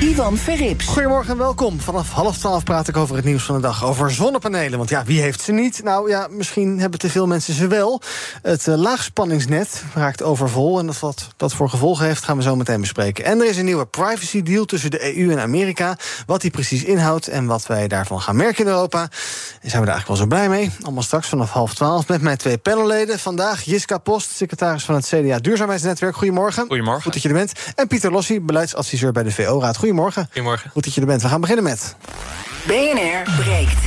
[0.00, 0.86] Ivan Verrips.
[0.86, 1.80] Goedemorgen en welkom.
[1.80, 3.84] Vanaf half twaalf praat ik over het nieuws van de dag.
[3.84, 4.78] Over zonnepanelen.
[4.78, 5.82] Want ja, wie heeft ze niet?
[5.82, 8.00] Nou ja, misschien hebben te veel mensen ze wel.
[8.42, 10.78] Het uh, laagspanningsnet raakt overvol.
[10.78, 13.24] En dat wat dat voor gevolgen heeft, gaan we zo meteen bespreken.
[13.24, 15.96] En er is een nieuwe privacy deal tussen de EU en Amerika.
[16.26, 19.00] Wat die precies inhoudt en wat wij daarvan gaan merken in Europa.
[19.00, 20.70] En zijn we daar eigenlijk wel zo blij mee.
[20.82, 23.18] Allemaal straks vanaf half twaalf met mijn twee panelleden.
[23.18, 26.16] Vandaag Jiska Post, secretaris van het CDA Duurzaamheidsnetwerk.
[26.16, 26.66] Goedemorgen.
[26.66, 27.02] Goedemorgen.
[27.02, 27.52] Goed dat je er bent.
[27.74, 29.82] En Pieter Lossi, beleidsadviseur bij de VO-raad.
[29.84, 30.24] Goedemorgen.
[30.24, 30.70] Goedemorgen.
[30.70, 31.22] Goed dat je er bent.
[31.22, 31.96] We gaan beginnen met.
[32.66, 33.78] BNR breekt.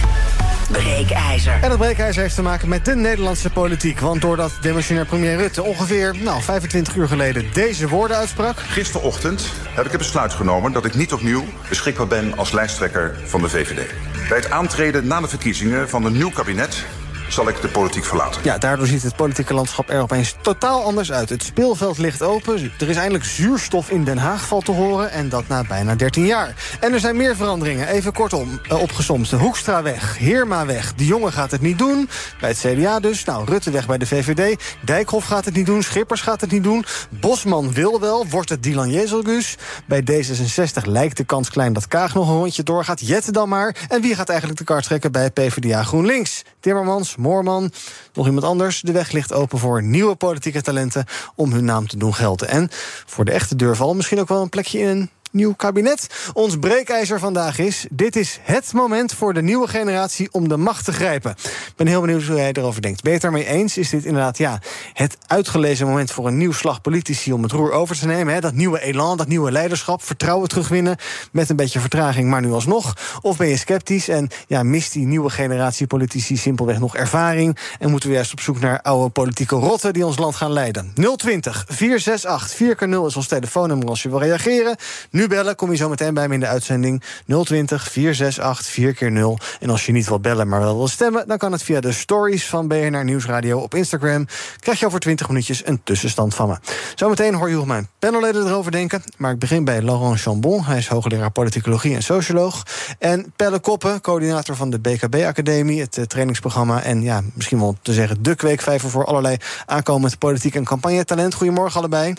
[0.72, 1.60] Breekijzer.
[1.62, 4.00] En dat breekijzer heeft te maken met de Nederlandse politiek.
[4.00, 8.60] Want doordat demissionair premier Rutte ongeveer nou, 25 uur geleden deze woorden uitsprak.
[8.60, 13.42] Gisterochtend heb ik het besluit genomen dat ik niet opnieuw beschikbaar ben als lijsttrekker van
[13.42, 13.94] de VVD.
[14.30, 16.86] Bij het aantreden na de verkiezingen van een nieuw kabinet
[17.28, 18.42] zal ik de politiek verlaten.
[18.44, 21.30] Ja, daardoor ziet het politieke landschap er opeens totaal anders uit.
[21.30, 22.72] Het speelveld ligt open.
[22.80, 25.12] Er is eindelijk zuurstof in Den Haag valt te horen.
[25.12, 26.54] En dat na bijna 13 jaar.
[26.80, 27.88] En er zijn meer veranderingen.
[27.88, 29.32] Even kortom, uh, opgesomd.
[29.32, 30.94] Hoekstra weg, Heerma weg.
[30.94, 32.10] De jongen gaat het niet doen.
[32.40, 33.24] Bij het CDA dus.
[33.24, 34.76] Nou, Rutte weg bij de VVD.
[34.82, 35.84] Dijkhoff gaat het niet doen.
[35.84, 36.86] Schippers gaat het niet doen.
[37.10, 38.28] Bosman wil wel.
[38.28, 39.58] Wordt het Dylan Jezelgus.
[39.86, 43.08] Bij D66 lijkt de kans klein dat Kaag nog een rondje doorgaat.
[43.08, 43.76] Jette dan maar.
[43.88, 46.44] En wie gaat eigenlijk de kaart trekken bij PvdA GroenLinks?
[46.60, 47.72] Timmermans, Moorman,
[48.14, 48.82] nog iemand anders.
[48.82, 52.48] De weg ligt open voor nieuwe politieke talenten om hun naam te doen gelden.
[52.48, 52.70] En
[53.06, 56.08] voor de echte deurval misschien ook wel een plekje in een nieuw kabinet.
[56.34, 57.86] Ons breekijzer vandaag is...
[57.90, 61.32] dit is het moment voor de nieuwe generatie om de macht te grijpen.
[61.42, 63.02] Ik ben heel benieuwd hoe jij erover denkt.
[63.02, 63.78] Ben je het daarmee eens?
[63.78, 64.60] Is dit inderdaad ja,
[64.94, 67.34] het uitgelezen moment voor een nieuw slag politici...
[67.34, 68.34] om het roer over te nemen?
[68.34, 68.40] Hè?
[68.40, 70.98] Dat nieuwe elan, dat nieuwe leiderschap, vertrouwen terugwinnen...
[71.32, 72.94] met een beetje vertraging, maar nu alsnog?
[73.22, 76.38] Of ben je sceptisch en ja, mist die nieuwe generatie politici...
[76.38, 79.94] simpelweg nog ervaring en moeten we juist op zoek naar oude politieke rotten...
[79.94, 80.94] die ons land gaan leiden?
[81.16, 84.76] 020 468 4x0 is ons telefoonnummer als je wil reageren...
[85.12, 87.04] Nu bellen, kom je zo meteen bij me in de uitzending
[87.44, 89.58] 020 468 4x0.
[89.60, 91.28] En als je niet wil bellen, maar wel wil stemmen...
[91.28, 94.26] dan kan het via de stories van BNR Nieuwsradio op Instagram.
[94.60, 96.58] Krijg je over 20 minuutjes een tussenstand van me.
[96.96, 99.04] Zometeen hoor je hoe mijn panelleden erover denken.
[99.18, 100.64] Maar ik begin bij Laurent Chambon.
[100.64, 102.64] Hij is hoogleraar politicologie en socioloog.
[103.00, 105.82] En Pelle Koppen, coördinator van de BKB-academie...
[105.82, 108.24] het uh, trainingsprogramma en ja, misschien wel te zeggen...
[108.24, 111.34] de kweekvijver voor allerlei aankomend politiek en campagnetalent.
[111.34, 112.14] Goedemorgen allebei.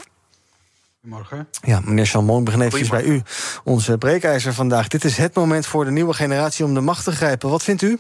[1.09, 1.49] Goedemorgen.
[1.63, 3.23] Ja, meneer Chalmon, ik begin even bij u.
[3.65, 4.89] Onze breekijzer vandaag.
[4.89, 7.51] Dit is het moment voor de nieuwe generatie om de macht te grijpen.
[7.51, 7.99] Wat vindt u?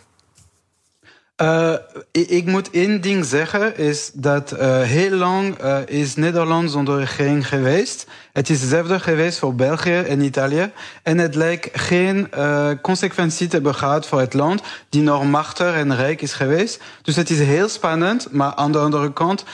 [1.42, 1.74] Uh,
[2.12, 7.48] ik moet één ding zeggen, is dat uh, heel lang uh, is Nederland zonder regering
[7.48, 8.06] geweest.
[8.32, 10.70] Het is hetzelfde geweest voor België en Italië.
[11.02, 12.28] En het lijkt geen
[12.82, 16.82] consequentie te hebben gehad voor het land die nog machtig en rijk is geweest.
[17.02, 19.44] Dus het is heel spannend, maar aan de andere kant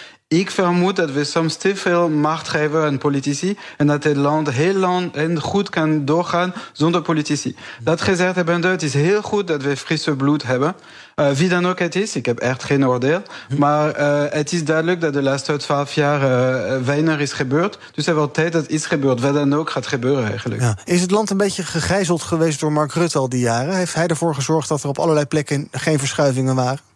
[0.41, 4.51] ik vermoed dat we soms te veel macht geven aan politici en dat het land
[4.51, 7.57] heel lang en goed kan doorgaan zonder politici.
[7.83, 10.75] Dat gezegd hebbende, het is heel goed dat we frisse bloed hebben.
[11.17, 13.23] Uh, wie dan ook het is, ik heb echt geen oordeel.
[13.59, 17.79] Maar uh, het is duidelijk dat de laatste twaalf jaar uh, weinig is gebeurd.
[17.95, 19.21] Dus er wordt tijd dat iets gebeurt.
[19.21, 20.61] Wat dan ook gaat gebeuren eigenlijk.
[20.61, 20.79] Ja.
[20.85, 23.77] Is het land een beetje gegijzeld geweest door Mark Rutte al die jaren?
[23.77, 26.94] Heeft hij ervoor gezorgd dat er op allerlei plekken geen verschuivingen waren?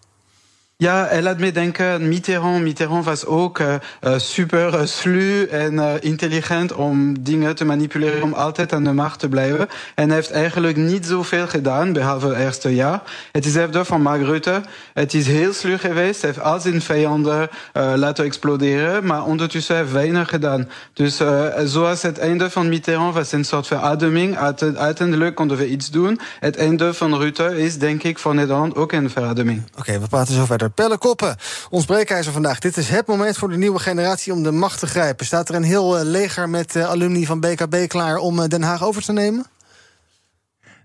[0.81, 2.63] Ja, hij laat me denken, Mitterrand.
[2.63, 3.75] Mitterrand was ook uh,
[4.17, 9.19] super uh, sluw en uh, intelligent om dingen te manipuleren, om altijd aan de macht
[9.19, 9.69] te blijven.
[9.95, 13.03] En hij heeft eigenlijk niet zoveel gedaan, behalve het eerste jaar.
[13.33, 14.63] Het is hetzelfde van Mark Rutte.
[14.95, 16.23] Het is heel sluw geweest.
[16.23, 20.69] Hij heeft al zijn vijanden laten exploderen, maar ondertussen heeft weinig gedaan.
[20.93, 21.21] Dus
[21.65, 24.37] zoals het einde van Mitterrand was een soort verademing.
[24.77, 26.21] Uiteindelijk konden we iets doen.
[26.41, 29.63] Het einde van Rutte is, denk ik, voor Nederland ook een verademing.
[29.79, 30.68] Oké, we praten zo verder.
[30.75, 31.37] Pelle Koppen,
[31.71, 32.59] ons breekijzer vandaag.
[32.59, 35.27] Dit is het moment voor de nieuwe generatie om de macht te grijpen.
[35.27, 38.63] Staat er een heel uh, leger met uh, alumni van BKB klaar om uh, Den
[38.63, 39.47] Haag over te nemen?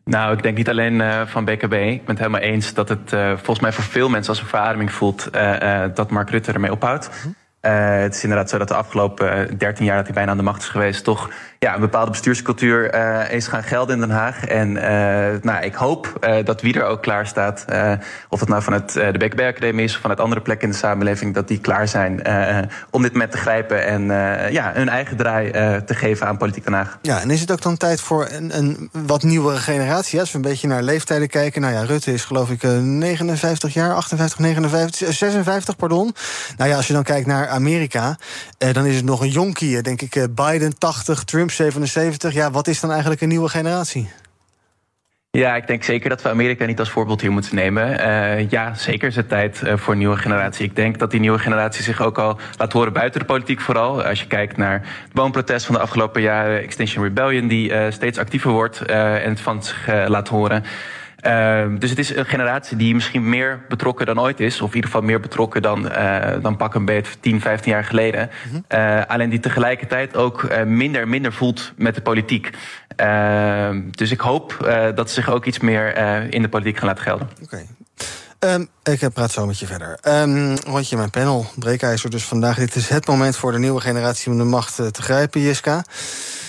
[0.05, 1.73] Nou, ik denk niet alleen uh, van BKB.
[1.73, 4.47] Ik ben het helemaal eens dat het uh, volgens mij voor veel mensen als een
[4.47, 7.09] verademing voelt uh, dat Mark Rutte ermee ophoudt.
[7.65, 10.43] Uh, het is inderdaad zo dat de afgelopen 13 jaar dat hij bijna aan de
[10.43, 11.29] macht is geweest, toch
[11.59, 14.45] ja, een bepaalde bestuurscultuur uh, is gaan gelden in Den Haag.
[14.45, 14.71] En
[15.41, 17.65] nou, ik hoop dat wie er ook klaar staat,
[18.29, 21.33] of het nou vanuit de BKB Academie is of vanuit andere plekken in de samenleving,
[21.33, 22.21] dat die klaar zijn
[22.89, 24.03] om dit met te grijpen en
[24.51, 25.51] ja, hun eigen draai
[25.85, 26.97] te geven aan politiek Den Haag.
[27.01, 30.19] Ja, en is het ook dan tijd voor een, een wat nieuwere generatie?
[30.19, 31.61] Als we een beetje naar leeftijden kijken.
[31.61, 36.15] Nou ja, Rutte is geloof ik 59 jaar, 58, 59, 56, pardon.
[36.57, 38.17] Nou ja, als je dan kijkt naar Amerika,
[38.57, 40.15] eh, dan is het nog een jonkie, denk ik.
[40.15, 42.33] Eh, Biden 80, Trump 77.
[42.33, 44.09] Ja, wat is dan eigenlijk een nieuwe generatie?
[45.31, 47.85] Ja, ik denk zeker dat we Amerika niet als voorbeeld hier moeten nemen.
[48.49, 50.65] Ja, zeker is het tijd voor een nieuwe generatie.
[50.65, 54.03] Ik denk dat die nieuwe generatie zich ook al laat horen buiten de politiek vooral.
[54.03, 56.61] Als je kijkt naar het woonprotest van de afgelopen jaren...
[56.61, 60.63] Extinction Rebellion, die steeds actiever wordt en het van zich laat horen...
[61.25, 64.61] Uh, dus het is een generatie die misschien meer betrokken dan ooit is.
[64.61, 67.83] Of in ieder geval meer betrokken dan, uh, dan pak een beetje 10, 15 jaar
[67.83, 68.29] geleden.
[68.49, 68.65] -hmm.
[68.69, 72.49] uh, alleen die tegelijkertijd ook eh, minder minder voelt met de politiek.
[72.95, 74.57] Ehm, dus ik hoop
[74.95, 75.97] dat ze zich ook iets meer
[76.33, 77.29] in de politiek gaan laten gelden.
[77.43, 77.63] Oké.
[78.39, 78.53] Okay.
[78.53, 79.99] Um, ik praat zo met je verder.
[80.07, 82.57] Um, rondje mijn panel, breekijzer dus vandaag.
[82.57, 85.83] Dit is het moment voor de nieuwe generatie om de macht te grijpen, Jiska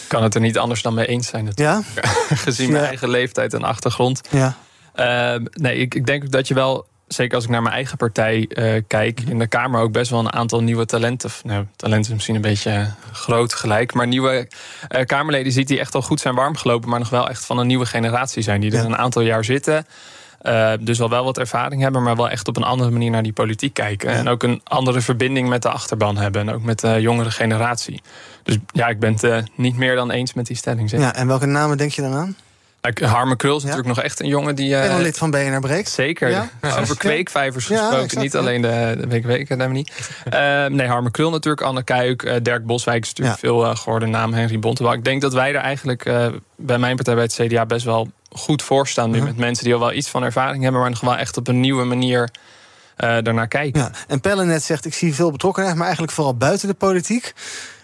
[0.08, 1.50] kan het er niet anders dan mee eens zijn.
[1.54, 1.82] Ja?
[2.44, 4.20] Gezien mijn eigen leeftijd en achtergrond.
[4.30, 4.56] Ja.
[4.96, 8.48] Uh, nee, ik, ik denk dat je wel zeker als ik naar mijn eigen partij
[8.48, 11.30] uh, kijk, in de Kamer ook best wel een aantal nieuwe talenten.
[11.42, 13.94] Nou, talenten is misschien een beetje groot gelijk.
[13.94, 14.48] Maar nieuwe
[14.88, 17.58] uh, Kamerleden ziet die echt al goed zijn warm gelopen, maar nog wel echt van
[17.58, 18.60] een nieuwe generatie zijn.
[18.60, 18.84] Die er ja.
[18.84, 19.86] een aantal jaar zitten.
[20.42, 23.22] Uh, dus al wel wat ervaring hebben, maar wel echt op een andere manier naar
[23.22, 24.10] die politiek kijken.
[24.10, 24.16] Ja.
[24.16, 26.40] En ook een andere verbinding met de achterban hebben.
[26.40, 28.02] En ook met de jongere generatie.
[28.44, 30.90] Dus ja, ik ben het uh, niet meer dan eens met die stelling.
[30.90, 31.00] Zeg.
[31.00, 32.36] Ja, en welke namen denk je dan aan?
[33.02, 33.68] Harme Krul is ja.
[33.68, 34.70] natuurlijk nog echt een jongen die...
[34.70, 35.88] Uh, lid van BNR Breekt.
[35.88, 36.30] Zeker.
[36.30, 36.48] Ja?
[36.80, 37.98] Over kweekvijvers gesproken.
[37.98, 39.86] Exact, niet alleen de, de BKW-academie.
[40.32, 41.66] uh, nee, Harme Krul natuurlijk.
[41.66, 42.22] Anne Kuik.
[42.22, 44.32] Uh, Dirk Boswijk is natuurlijk veel geworden naam.
[44.32, 44.92] Henry Bontebal.
[44.92, 46.02] Ik denk dat wij er eigenlijk
[46.56, 47.66] bij mijn partij, bij het CDA...
[47.66, 49.16] best wel goed voor staan nu.
[49.16, 49.26] -huh.
[49.26, 50.80] Met mensen die al wel iets van ervaring hebben...
[50.80, 52.30] maar nog wel echt op een nieuwe manier...
[52.96, 53.80] Daarnaar kijken.
[53.80, 55.74] Ja, en Pelle net zegt, ik zie veel betrokkenheid...
[55.74, 57.32] maar eigenlijk vooral buiten de politiek.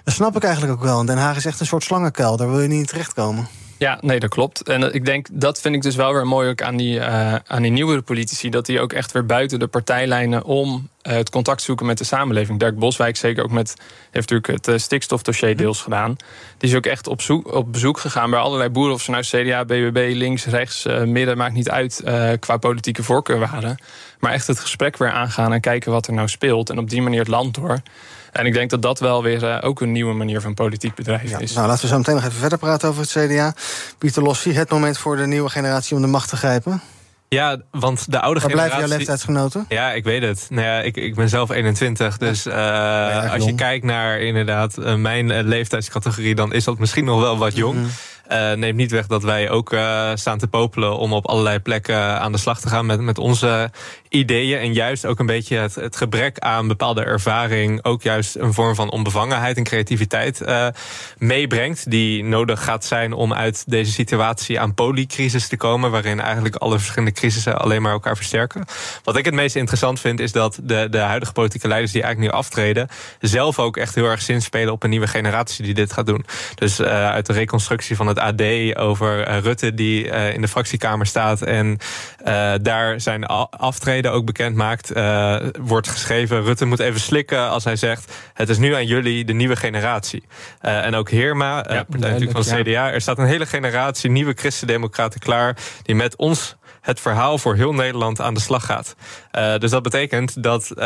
[0.05, 1.05] Dat snap ik eigenlijk ook wel.
[1.05, 2.37] Den Haag is echt een soort slangenkuil.
[2.37, 3.49] Daar wil je niet in terechtkomen.
[3.81, 4.63] Ja, nee, dat klopt.
[4.63, 7.63] En ik denk, dat vind ik dus wel weer mooi ook aan die, uh, aan
[7.63, 8.51] die nieuwere politici.
[8.51, 12.05] Dat die ook echt weer buiten de partijlijnen om uh, het contact zoeken met de
[12.05, 12.59] samenleving.
[12.59, 13.75] Dirk Boswijk zeker ook met,
[14.11, 16.17] heeft natuurlijk het uh, stikstofdossier deels gedaan.
[16.59, 18.95] Die is ook echt op, zoek, op bezoek gegaan bij allerlei boeren.
[18.95, 22.03] Of ze nou CDA, BBB, links, rechts, midden, maakt niet uit
[22.41, 23.79] qua politieke voorkeur waren.
[24.19, 26.71] Maar echt het gesprek weer aangaan en kijken wat er nou speelt.
[26.71, 27.83] En op die manier het land door.
[28.33, 31.29] En ik denk dat dat wel weer uh, ook een nieuwe manier van politiek bedrijven
[31.29, 31.53] ja, is.
[31.53, 33.55] Nou, laten we zo meteen nog even verder praten over het CDA.
[33.99, 36.83] Pieter Lossie, het moment voor de nieuwe generatie om de macht te grijpen.
[37.29, 38.53] Ja, want de oude Waar generatie...
[38.53, 39.65] blijven jouw leeftijdsgenoten?
[39.69, 40.47] Ja, ik weet het.
[40.51, 42.19] Nou ja, ik, ik ben zelf 21.
[42.19, 46.35] Dus uh, ja, als je kijkt naar inderdaad uh, mijn uh, leeftijdscategorie...
[46.35, 47.75] dan is dat misschien nog wel wat jong.
[47.75, 47.91] Mm -hmm.
[48.33, 52.21] Uh, neemt niet weg dat wij ook uh, staan te popelen om op allerlei plekken
[52.21, 53.71] aan de slag te gaan met, met onze
[54.11, 54.59] ideeën.
[54.59, 58.91] En juist ook een beetje het, gebrek aan bepaalde ervaring, ook juist een vorm van
[58.91, 60.67] onbevangenheid en creativiteit uh,
[61.19, 61.91] meebrengt.
[61.91, 66.79] Die nodig gaat zijn om uit deze situatie aan polycrisis te komen, waarin eigenlijk alle
[66.79, 68.65] verschillende crisissen alleen maar elkaar versterken.
[69.05, 72.33] Wat ik het meest interessant vind, is dat de, de huidige politieke leiders die eigenlijk
[72.33, 72.89] nu aftreden,
[73.21, 76.25] zelf ook echt heel erg zinspelen op een nieuwe generatie die dit gaat doen.
[76.55, 78.43] Dus uit de reconstructie van het AD
[78.77, 81.79] over uh, Rutte die in de fractiekamer staat en
[82.63, 84.93] daar zijn aftreden ook bekend maakt.
[85.61, 88.13] wordt geschreven, Rutte moet even slikken als hij zegt...
[88.35, 90.23] het is nu aan jullie, de nieuwe generatie.
[90.61, 92.91] en ook Heerma, ja, partij natuurlijk van CDA...
[92.91, 95.57] er staat een hele generatie nieuwe christendemocraten klaar...
[95.83, 98.95] die met ons het verhaal voor heel Nederland aan de slag gaat.
[99.39, 100.85] Uh, dus dat betekent dat uh,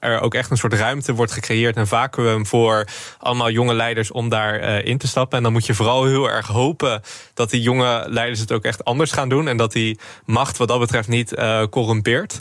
[0.00, 2.86] er ook echt een soort ruimte wordt gecreëerd, een vacuüm voor
[3.18, 5.36] allemaal jonge leiders om daarin uh, te stappen.
[5.36, 7.02] En dan moet je vooral heel erg hopen
[7.34, 10.68] dat die jonge leiders het ook echt anders gaan doen en dat die macht wat
[10.68, 11.34] dat betreft niet
[11.70, 12.38] corrumpeert.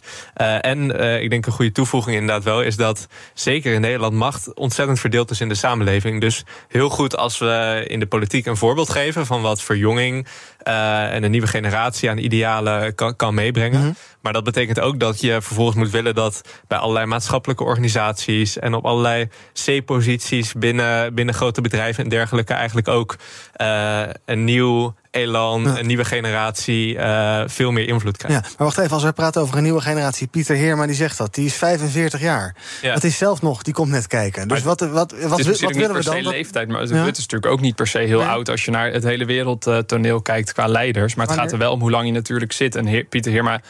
[0.61, 4.99] en ik denk een goede toevoeging inderdaad wel is dat zeker in Nederland macht ontzettend
[4.99, 6.21] verdeeld is in de samenleving.
[6.21, 10.27] Dus heel goed als we in de politiek een voorbeeld geven van wat verjonging
[10.57, 13.81] en een nieuwe generatie aan idealen kan, kan meebrengen.
[13.81, 13.95] -hmm.
[14.27, 18.73] Maar dat betekent ook dat je vervolgens moet willen dat bij allerlei maatschappelijke organisaties en
[18.73, 19.29] op allerlei
[19.65, 23.15] C-posities binnen, binnen grote bedrijven en dergelijke eigenlijk ook
[23.61, 25.79] uh, een nieuw elan, ja.
[25.79, 28.35] een nieuwe generatie uh, veel meer invloed krijgt.
[28.35, 31.17] Ja, maar wacht even, als we praten over een nieuwe generatie, Pieter Heerma die zegt
[31.17, 32.55] dat, die is 45 jaar.
[32.81, 32.93] Ja.
[32.93, 34.47] Dat is zelf nog, die komt net kijken.
[34.47, 36.27] Dus wat, wat, wat, wat, wat willen we dan?
[36.27, 37.05] leeftijd, maar ja.
[37.05, 38.29] het is natuurlijk ook niet per se heel ja.
[38.29, 41.15] oud als je naar het hele wereldtoneel kijkt qua leiders.
[41.15, 41.51] Maar het Wanneer?
[41.51, 42.75] gaat er wel om hoe lang je natuurlijk zit.
[42.75, 43.61] En Heer, Pieter Heerma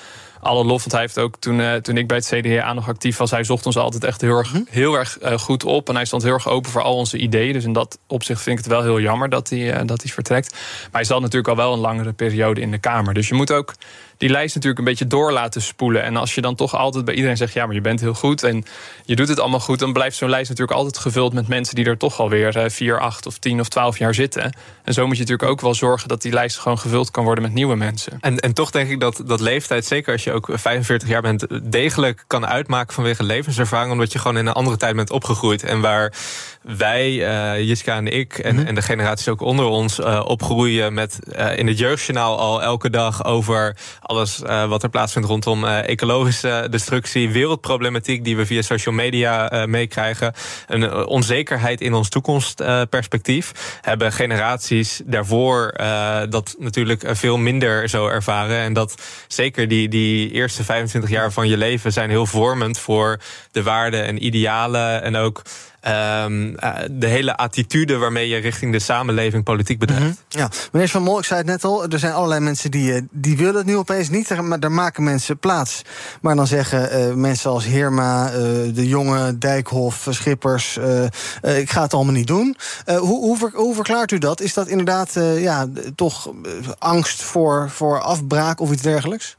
[0.47, 0.79] alle lof.
[0.79, 3.43] Want hij heeft ook toen, uh, toen ik bij het CDA nog actief was, hij
[3.43, 5.89] zocht ons altijd echt heel erg, heel erg uh, goed op.
[5.89, 7.53] En hij stond heel erg open voor al onze ideeën.
[7.53, 10.11] Dus in dat opzicht vind ik het wel heel jammer dat hij, uh, dat hij
[10.11, 10.51] vertrekt.
[10.51, 13.13] Maar hij zat natuurlijk al wel een langere periode in de Kamer.
[13.13, 13.73] Dus je moet ook
[14.17, 16.03] die lijst natuurlijk een beetje door laten spoelen.
[16.03, 18.43] En als je dan toch altijd bij iedereen zegt: ja, maar je bent heel goed
[18.43, 18.65] en
[19.05, 21.85] je doet het allemaal goed, dan blijft zo'n lijst natuurlijk altijd gevuld met mensen die
[21.85, 24.55] er toch alweer 4, 8 of 10 of 12 jaar zitten.
[24.83, 27.43] En zo moet je natuurlijk ook wel zorgen dat die lijst gewoon gevuld kan worden
[27.43, 28.17] met nieuwe mensen.
[28.21, 31.71] En, en toch denk ik dat, dat leeftijd, zeker als je ook 45 jaar bent,
[31.71, 35.63] degelijk kan uitmaken vanwege levenservaring, omdat je gewoon in een andere tijd bent opgegroeid.
[35.63, 36.13] En waar
[36.61, 41.19] wij, uh, Jiska en ik, en, en de generaties ook onder ons, uh, opgroeien met
[41.37, 43.75] uh, in het jeugdjournaal al elke dag over
[44.07, 50.33] alles wat er plaatsvindt rondom ecologische destructie, wereldproblematiek die we via social media meekrijgen,
[50.67, 55.73] een onzekerheid in ons toekomstperspectief, hebben generaties daarvoor
[56.29, 58.57] dat natuurlijk veel minder zo ervaren.
[58.57, 63.19] En dat zeker die, die eerste 25 jaar van je leven zijn heel vormend voor
[63.51, 65.41] de waarden en idealen en ook
[65.87, 70.03] Um, uh, de hele attitude waarmee je richting de samenleving politiek bedrijft.
[70.03, 70.39] -hmm.
[70.39, 73.01] Ja, meneer Van Mol, ik zei het net al, er zijn allerlei mensen die, eh,
[73.11, 75.81] die willen het nu opeens niet, maar daar maken mensen plaats.
[76.21, 78.29] Maar dan zeggen uh, mensen als Heerma,
[78.73, 80.79] de jonge Dijkhoff, Schippers,
[81.41, 82.57] ik ga het allemaal niet doen.
[82.85, 84.41] hoe, hoe, hoe, verklaart u dat?
[84.41, 86.31] Is dat inderdaad ja, toch
[86.77, 89.35] angst voor, voor afbraak of iets dergelijks?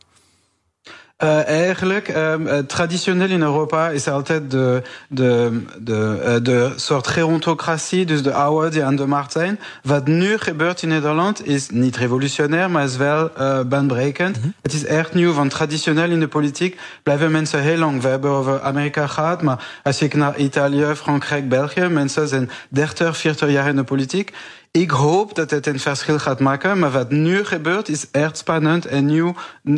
[1.25, 8.07] Uh, eigenlijk, um, traditioneel in Europa is altijd de, de, de, uh, de soort gerontocratie,
[8.07, 9.61] dus de die aan de markt zijn.
[9.83, 14.37] Wat nu gebeurt in Nederland is niet revolutionair, maar is wel uh, baanbrekend.
[14.37, 14.55] Mm -hmm.
[14.63, 18.03] Het is echt nieuw, want traditioneel in de politiek blijven mensen heel lang.
[18.03, 23.17] We hebben over Amerika gehad, maar als ik naar Italië, Frankrijk, België, mensen zijn 30,
[23.17, 24.33] 40 jaar in de politiek.
[24.79, 28.87] Ik hoop dat het een verschil gaat maken, maar wat nu gebeurt is echt spannend
[28.87, 29.35] en nieuw.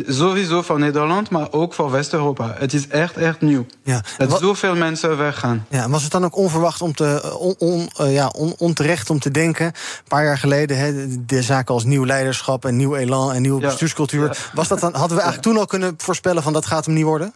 [0.07, 2.55] Sowieso voor Nederland, maar ook voor West-Europa.
[2.57, 3.65] Het is echt, echt nieuw.
[3.83, 4.03] Ja.
[4.17, 5.65] Dat zoveel mensen weggaan.
[5.69, 9.19] Ja, was het dan ook onverwacht om te, on, on, uh, ja, on, onterecht om
[9.19, 9.65] te denken?
[9.65, 9.73] Een
[10.07, 13.67] paar jaar geleden, he, de zaken als nieuw leiderschap en nieuw elan en nieuwe ja.
[13.67, 14.49] bestuurscultuur.
[14.53, 17.03] Was dat dan, hadden we eigenlijk toen al kunnen voorspellen van dat gaat hem niet
[17.03, 17.33] worden?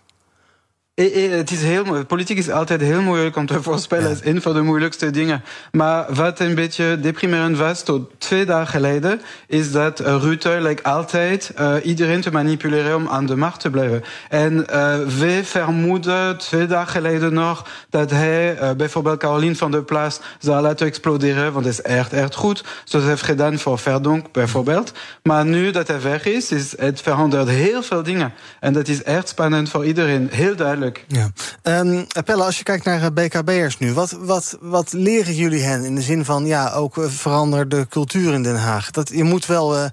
[0.96, 4.10] Het is heel, politiek is altijd heel moeilijk om te voorspellen.
[4.10, 5.44] Het is een van de moeilijkste dingen.
[5.72, 11.52] Maar wat een beetje deprimerend was tot twee dagen geleden, is dat Rutte lijkt altijd
[11.60, 14.04] uh, iedereen te manipuleren om aan de macht te blijven.
[14.30, 19.84] En uh, we vermoeden twee dagen geleden nog dat hij uh, bijvoorbeeld Caroline van der
[19.84, 22.64] Plas zou laten exploderen, want dat is echt, echt goed.
[22.84, 24.92] Zoals hij heeft gedaan voor Verdonk bijvoorbeeld.
[25.24, 28.34] Maar nu dat hij weg is, is het verandert heel veel dingen.
[28.60, 30.30] En dat is echt spannend voor iedereen.
[30.32, 30.84] Heel duidelijk.
[31.08, 31.30] Ja.
[31.64, 35.96] Um, Pelle, als je kijkt naar BKB'ers nu, wat, wat, wat leren jullie hen in
[35.96, 38.92] de zin van ja, ook verander de cultuur in Den Haag?
[38.92, 39.86] Dat, je moet wel uh,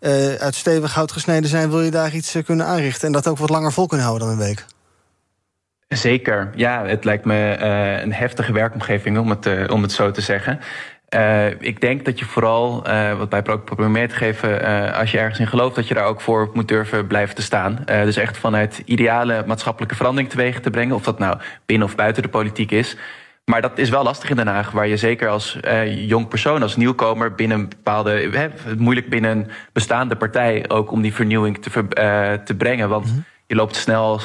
[0.00, 3.28] uh, uit stevig hout gesneden zijn, wil je daar iets uh, kunnen aanrichten en dat
[3.28, 4.64] ook wat langer vol kunnen houden dan een week?
[5.88, 6.50] Zeker.
[6.54, 7.56] Ja, het lijkt me
[8.02, 10.60] een heftige werkomgeving, om het, om het zo te zeggen.
[11.14, 15.10] Uh, ik denk dat je vooral, uh, wat wij proberen mee te geven, uh, als
[15.10, 17.78] je ergens in gelooft, dat je daar ook voor moet durven blijven te staan.
[17.86, 22.22] dus echt vanuit ideale maatschappelijke verandering teweeg te brengen, of dat nou binnen of buiten
[22.22, 22.96] de politiek is.
[23.44, 26.76] Maar dat is wel lastig in Den Haag, waar je zeker als jong persoon, als
[26.76, 28.48] nieuwkomer, binnen een bepaalde, hè,
[28.78, 31.70] moeilijk binnen een bestaande partij ook om die vernieuwing te,
[32.44, 32.88] te brengen.
[32.88, 33.24] Want -hmm.
[33.46, 34.20] Je loopt snel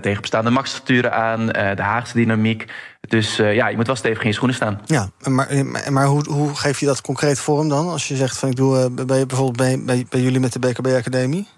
[0.00, 2.66] tegen bestaande machtsstructuren aan, de Haagse dynamiek.
[3.08, 4.80] Dus uh, ja, je moet wel stevig in je schoenen staan.
[4.84, 5.48] Ja, maar,
[5.90, 7.88] maar hoe, hoe geef je dat concreet vorm dan?
[7.88, 10.58] Als je zegt van ik doe uh, bij, bijvoorbeeld bij, bij, bij jullie met de
[10.58, 11.48] BKB Academie?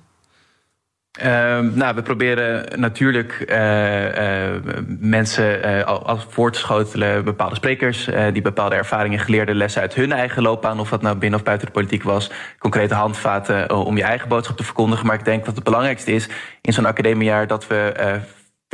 [1.23, 3.57] Uh, nou, we proberen natuurlijk uh,
[4.99, 10.43] mensen als voor te schotelen, bepaalde sprekers die bepaalde ervaringen, geleerde lessen uit hun eigen
[10.43, 14.29] loopbaan, of dat nou binnen of buiten de politiek was, concrete handvaten om je eigen
[14.29, 15.07] boodschap te verkondigen.
[15.07, 16.29] Maar ik denk dat het belangrijkste is
[16.61, 17.93] in zo'n academiejaar dat we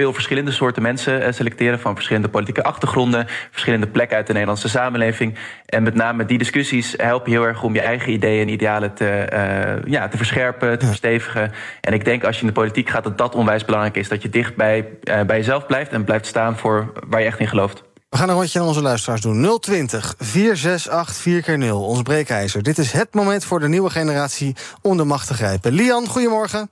[0.00, 5.34] veel verschillende soorten mensen selecteren van verschillende politieke achtergronden, verschillende plekken uit de Nederlandse samenleving.
[5.66, 9.28] En met name die discussies helpen heel erg om je eigen ideeën en idealen te,
[9.32, 11.52] uh, ja, te verscherpen, te verstevigen.
[11.80, 14.08] En ik denk als je in de politiek gaat dat dat onwijs belangrijk is.
[14.08, 17.38] Dat je dicht bij, uh, bij jezelf blijft en blijft staan voor waar je echt
[17.38, 17.82] in gelooft.
[18.08, 19.58] We gaan een rondje aan onze luisteraars doen.
[19.60, 22.62] 020 468 4x0, ons breekijzer.
[22.62, 25.72] Dit is het moment voor de nieuwe generatie om de macht te grijpen.
[25.72, 26.70] Lian, goedemorgen.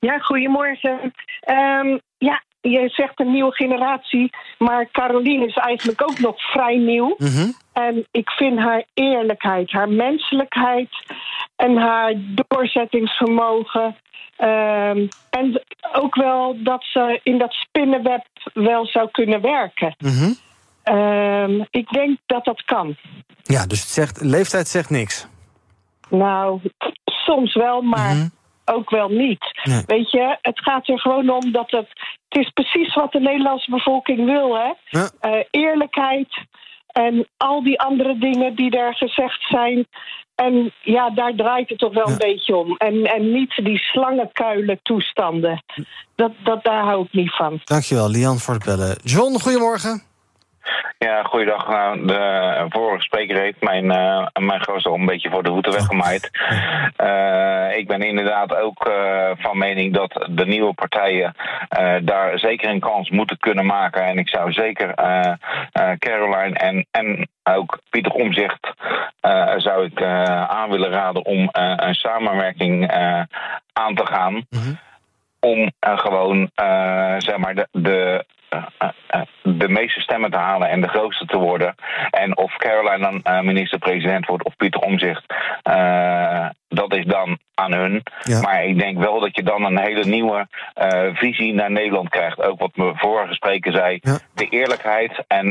[0.00, 1.12] Ja, goedemorgen.
[1.48, 7.14] Um, ja, je zegt een nieuwe generatie, maar Caroline is eigenlijk ook nog vrij nieuw.
[7.18, 7.54] Mm -hmm.
[7.72, 10.88] En ik vind haar eerlijkheid, haar menselijkheid
[11.56, 13.96] en haar doorzettingsvermogen.
[14.38, 19.94] Um, en ook wel dat ze in dat spinnenweb wel zou kunnen werken.
[19.98, 20.36] Mm -hmm.
[20.96, 22.96] um, ik denk dat dat kan.
[23.42, 25.26] Ja, dus het zegt, leeftijd zegt niks.
[26.08, 26.60] Nou,
[27.04, 28.14] soms wel, maar.
[28.14, 28.32] Mm -hmm
[28.64, 29.44] ook wel niet.
[29.86, 31.88] Weet je, het gaat er gewoon om dat het.
[32.34, 34.72] Het is precies wat de Nederlandse bevolking wil, hè?
[35.20, 36.28] Eh, eerlijkheid
[36.86, 39.86] en al die andere dingen die er gezegd zijn.
[40.34, 42.76] En ja, daar draait het toch wel een beetje om.
[42.76, 45.62] En, en niet die slangenkuilen toestanden.
[46.14, 47.60] Dat, dat, daar hou ik niet van.
[47.64, 48.96] Dankjewel, Lian, voor het bellen.
[49.02, 50.02] John, goedemorgen.
[50.98, 51.68] Ja, goeiedag.
[51.68, 55.72] Nou, de vorige spreker heeft mijn, uh, mijn grootste al een beetje voor de voeten
[55.72, 56.30] weggemaaid.
[57.00, 61.34] Uh, ik ben inderdaad ook uh, van mening dat de nieuwe partijen
[62.02, 64.04] daar zeker een kans moeten kunnen maken.
[64.04, 64.94] En ik zou zeker
[65.98, 68.72] Caroline en, en ook Pieter Omzicht
[69.56, 70.02] zou ik
[70.48, 72.90] aan willen raden om een samenwerking
[73.72, 74.34] aan te gaan.
[74.34, 74.78] Mm -hmm.
[75.40, 76.50] Om gewoon
[77.18, 78.20] zeg maar de, de eh, eh,
[79.42, 81.74] de meeste stemmen te halen en de grootste te worden.
[82.10, 85.24] En of Caroline dan eh, minister-president wordt of Pieter Omzicht,
[86.68, 88.02] dat is dan aan hun.
[88.42, 90.46] Maar ik denk wel dat je dan een hele nieuwe
[91.14, 92.42] visie naar Nederland krijgt.
[92.42, 94.00] Ook wat mijn vorige spreker zei.
[94.34, 95.46] De eerlijkheid en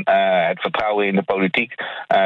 [0.48, 1.74] het vertrouwen in de politiek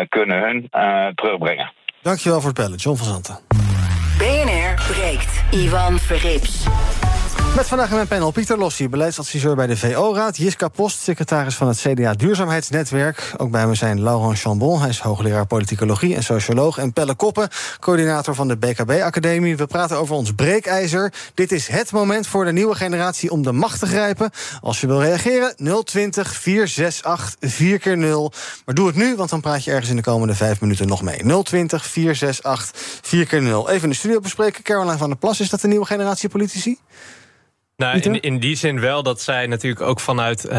[0.10, 0.68] kunnen hun
[1.16, 1.72] terugbrengen.
[2.02, 3.40] Dankjewel voor het bellen, John van Zanten.
[4.18, 5.44] BNR breekt.
[5.52, 6.66] Ivan Verrips.
[7.58, 10.38] Met vandaag in mijn panel Pieter Lossi, beleidsadviseur bij de VO-raad.
[10.38, 13.34] Jiska Post, secretaris van het CDA Duurzaamheidsnetwerk.
[13.38, 16.78] Ook bij me zijn Laurent Chambon, hij is hoogleraar politicologie en socioloog.
[16.78, 17.50] En Pelle Koppen,
[17.80, 19.58] coördinator van de BKB-academie.
[19.58, 21.14] We praten over ons breekijzer.
[21.34, 24.32] Dit is het moment voor de nieuwe generatie om de macht te grijpen.
[24.62, 28.32] Als je wil reageren, 020 468 4 keer 0
[28.66, 31.02] Maar doe het nu, want dan praat je ergens in de komende vijf minuten nog
[31.02, 31.44] mee.
[31.44, 34.64] 020 468 4 keer 0 Even in de studio bespreken.
[34.64, 36.78] Caroline van der Plas, is dat de nieuwe generatie politici?
[37.78, 40.52] Nou, in, in die zin wel dat zij natuurlijk ook vanuit uh,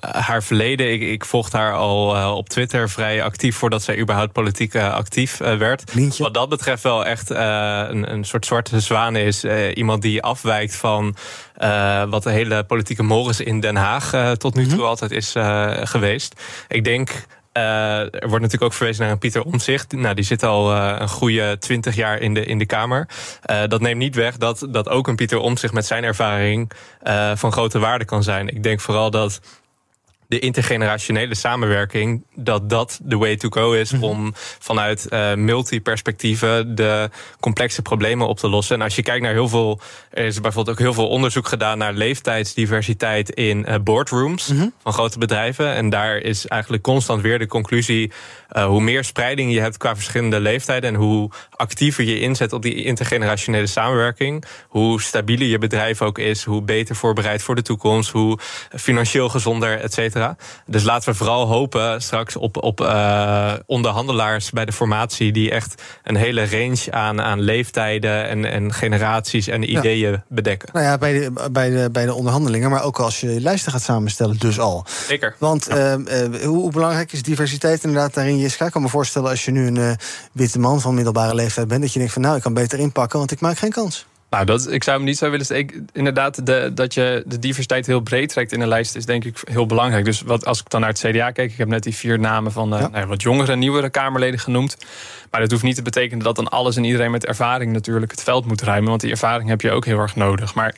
[0.00, 0.92] haar verleden.
[0.92, 4.94] Ik, ik volgde haar al uh, op Twitter vrij actief voordat zij überhaupt politiek uh,
[4.94, 5.94] actief werd.
[5.94, 6.22] Lientje.
[6.22, 9.44] Wat dat betreft wel echt een, een soort zwarte zwaan is.
[9.74, 11.16] iemand die afwijkt van
[12.08, 14.88] wat de hele politieke morris in Den Haag tot nu toe mm -hmm.
[14.88, 15.34] altijd is
[15.88, 16.40] geweest.
[16.68, 17.10] Ik denk
[17.60, 19.92] er wordt natuurlijk ook verwezen naar een Pieter Omzicht.
[19.92, 23.08] Nou, die zit al uh, een goede twintig jaar in de, in de Kamer.
[23.50, 26.70] Uh, dat neemt niet weg dat, dat ook een Pieter Omzicht met zijn ervaring
[27.34, 28.48] van grote waarde kan zijn.
[28.48, 29.40] Ik denk vooral dat
[30.28, 37.10] de intergenerationele samenwerking, dat dat de way to go is om vanuit uh, multi-perspectieven de
[37.40, 38.76] complexe problemen op te lossen.
[38.76, 41.78] En als je kijkt naar heel veel, er is bijvoorbeeld ook heel veel onderzoek gedaan
[41.78, 44.72] naar leeftijdsdiversiteit in uh, boardrooms -hmm.
[44.82, 45.74] van grote bedrijven.
[45.74, 48.12] En daar is eigenlijk constant weer de conclusie:
[48.52, 52.62] uh, hoe meer spreiding je hebt qua verschillende leeftijden en hoe actiever je inzet op
[52.62, 58.10] die intergenerationele samenwerking, hoe stabieler je bedrijf ook is, hoe beter voorbereid voor de toekomst,
[58.10, 58.38] hoe
[58.76, 60.14] financieel gezonder, et cetera.
[60.66, 65.82] Dus laten we vooral hopen straks op, op uh, onderhandelaars bij de formatie die echt
[66.02, 70.24] een hele range aan, aan leeftijden en, en generaties en ideeën ja.
[70.28, 70.68] bedekken.
[70.72, 73.82] Nou ja, bij de, bij, de, bij de onderhandelingen, maar ook als je lijsten gaat
[73.82, 74.84] samenstellen, dus al.
[75.06, 75.34] Zeker.
[75.38, 75.96] Want ja.
[75.96, 78.38] uh, uh, hoe, hoe, belangrijk is diversiteit inderdaad daarin?
[78.38, 79.96] Je ik kan me voorstellen als je nu een
[80.32, 83.18] witte man van middelbare leeftijd bent, dat je denkt van nou, ik kan beter inpakken,
[83.18, 84.06] want ik maak geen kans.
[84.30, 85.88] Nou, dat, ik zou hem niet zo willen steken.
[85.92, 89.38] Inderdaad, de, dat je de diversiteit heel breed trekt in een lijst is denk ik
[89.44, 90.04] heel belangrijk.
[90.04, 92.52] Dus wat, als ik dan naar het CDA kijk, ik heb net die vier namen
[92.52, 92.88] van uh, ja.
[92.88, 94.76] nou, wat jongere, nieuwere Kamerleden genoemd.
[95.30, 98.22] Maar dat hoeft niet te betekenen dat dan alles en iedereen met ervaring natuurlijk het
[98.22, 98.88] veld moet ruimen.
[98.88, 100.54] Want die ervaring heb je ook heel erg nodig.
[100.54, 100.68] Maar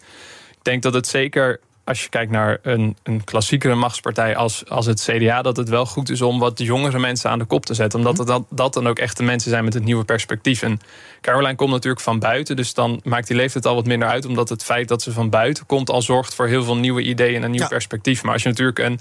[0.50, 4.87] ik denk dat het zeker als je kijkt naar een, een klassiekere machtspartij als, als
[4.87, 7.74] het CDA, dat het wel goed is om wat jongere mensen aan de kop te
[7.74, 7.98] zetten.
[7.98, 10.62] Omdat het dat, dat dan ook echt de mensen zijn met het nieuwe perspectief.
[10.62, 10.81] En
[11.20, 14.27] Caroline komt natuurlijk van buiten, dus dan maakt die leeftijd al wat minder uit.
[14.27, 17.37] Omdat het feit dat ze van buiten komt al zorgt voor heel veel nieuwe ideeën
[17.37, 17.68] en een nieuw ja.
[17.68, 18.22] perspectief.
[18.22, 19.01] Maar als je natuurlijk een,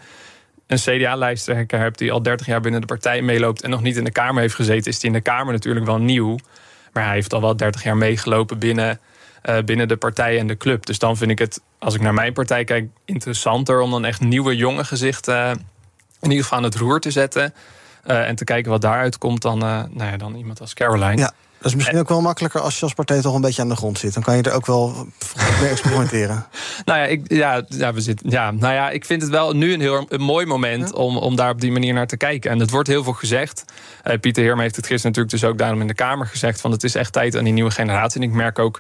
[0.68, 4.04] een CDA-lijsttrekker hebt die al 30 jaar binnen de partij meeloopt en nog niet in
[4.04, 6.38] de Kamer heeft gezeten, is die in de Kamer natuurlijk wel nieuw.
[6.94, 9.00] Maar hij heeft al wel 30 jaar meegelopen binnen
[9.50, 10.86] uh, binnen de partij en de club.
[10.86, 14.22] Dus dan vind ik het, als ik naar mijn partij kijk, interessanter om dan echt
[14.22, 15.50] nieuwe jonge gezichten uh,
[16.20, 17.54] in ieder geval aan het roer te zetten.
[18.06, 21.32] Uh, en te kijken wat daaruit komt dan, nou ja, dan iemand als Caroline.
[21.58, 23.76] Dat is misschien ook wel makkelijker als je als partij toch een beetje aan de
[23.76, 24.14] grond zit.
[24.14, 25.08] Dan kan je er ook wel
[25.62, 26.46] mee experimenteren.
[26.86, 29.74] nou ja, ik, ja, ja, we zitten, ja, nou ja, ik vind het wel nu
[29.74, 30.96] een heel een mooi moment ja.
[30.96, 32.52] om, om daar op die manier naar te kijken.
[32.52, 33.66] En het wordt heel veel gezegd.
[34.08, 36.62] Uh, Pieter Heerma heeft het gisteren natuurlijk dus ook daarom in de Kamer gezegd.
[36.62, 38.22] Van het is echt tijd aan die nieuwe generatie.
[38.22, 38.80] En ik merk ook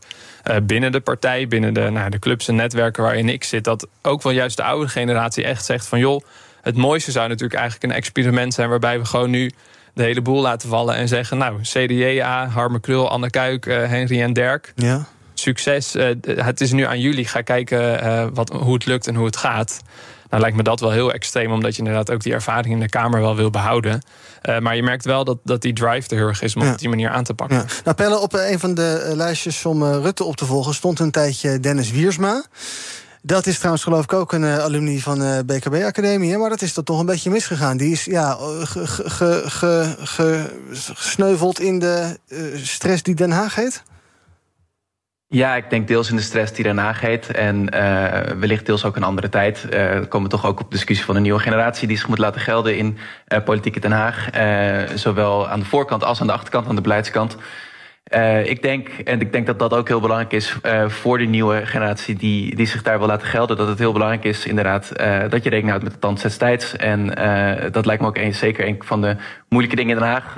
[0.49, 3.87] uh, binnen de partij, binnen de, nou, de clubs en netwerken waarin ik zit, dat
[4.01, 6.21] ook wel juist de oude generatie echt zegt van joh,
[6.61, 9.51] het mooiste zou natuurlijk eigenlijk een experiment zijn waarbij we gewoon nu
[9.97, 11.37] de hele boel laten vallen en zeggen...
[11.37, 14.73] nou, CDA, Harme Krul, Anne Kuik, uh, Henry en Dirk...
[14.75, 15.05] Ja.
[15.33, 15.95] Succes.
[15.95, 17.27] Uh, het is nu aan jullie.
[17.27, 19.81] Ga kijken uh, wat, hoe het lukt en hoe het gaat.
[20.29, 22.89] Nou lijkt me dat wel heel extreem, omdat je inderdaad ook die ervaring in de
[22.89, 24.01] Kamer wel wil behouden.
[24.43, 26.77] Uh, maar je merkt wel dat, dat die drive er heel erg is om op
[26.77, 27.57] die manier aan te pakken.
[27.57, 27.65] Ja.
[27.83, 31.59] Nou, Pelle, op een van de lijstjes om Rutte op te volgen stond een tijdje
[31.59, 32.43] Dennis Wiersma.
[33.27, 36.37] Dat is trouwens geloof ik ook een uh, alumni van de uh, BKB Academie.
[36.37, 37.77] Maar dat is toch een beetje misgegaan.
[37.77, 38.37] Die is ja,
[40.93, 43.83] gesneuveld in de uh, stress die Den Haag heet.
[45.27, 47.31] Ja, ik denk deels in de stress die Den Haag heet.
[47.31, 47.69] En
[48.39, 49.67] wellicht deels ook een andere tijd.
[49.73, 52.41] Uh, komen we toch ook op discussie van een nieuwe generatie die zich moet laten
[52.41, 52.97] gelden in
[53.45, 54.29] politieke Den Haag.
[54.95, 57.37] zowel aan de voorkant als aan de achterkant, aan de beleidskant.
[58.09, 61.23] Uh, ik denk, en ik denk dat dat ook heel belangrijk is uh, voor de
[61.23, 64.91] nieuwe generatie die, die zich daar wil laten gelden, dat het heel belangrijk is inderdaad
[65.01, 66.75] uh, dat je rekening houdt met de tand destijds.
[66.75, 67.05] En
[67.71, 69.15] dat lijkt me ook een, zeker een van de
[69.49, 70.35] moeilijke dingen in Den Haag.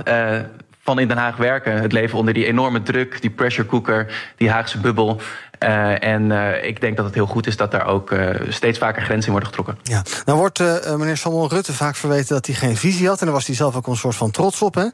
[0.82, 1.82] van in Den Haag werken.
[1.82, 5.22] Het leven onder die enorme druk, die pressure cooker, die Haagse bubbel.
[5.63, 8.78] Uh, en uh, ik denk dat het heel goed is dat daar ook uh, steeds
[8.78, 9.78] vaker grenzen in worden getrokken.
[9.84, 10.60] Ja, nou wordt
[10.98, 13.19] meneer Samuel Rutte vaak verweten dat hij geen visie had.
[13.19, 14.76] En daar was hij zelf ook een soort van trots op.
[14.76, 14.88] Hè?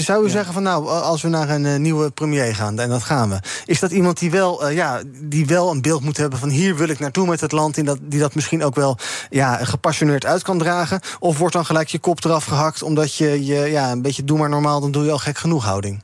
[0.00, 3.30] zou u zeggen van nou, als we naar een nieuwe premier gaan, en dat gaan
[3.30, 3.38] we.
[3.64, 6.88] Is dat iemand die wel, ja, die wel een beeld moet hebben van hier wil
[6.88, 7.76] ik naartoe met het land.
[7.76, 8.98] In dat, die dat misschien ook wel
[9.30, 11.00] ja, gepassioneerd uit kan dragen?
[11.18, 14.38] Of wordt dan gelijk je kop eraf gehakt omdat je, je ja, een beetje doe
[14.38, 16.02] maar normaal, dan doe je al gek genoeg houding?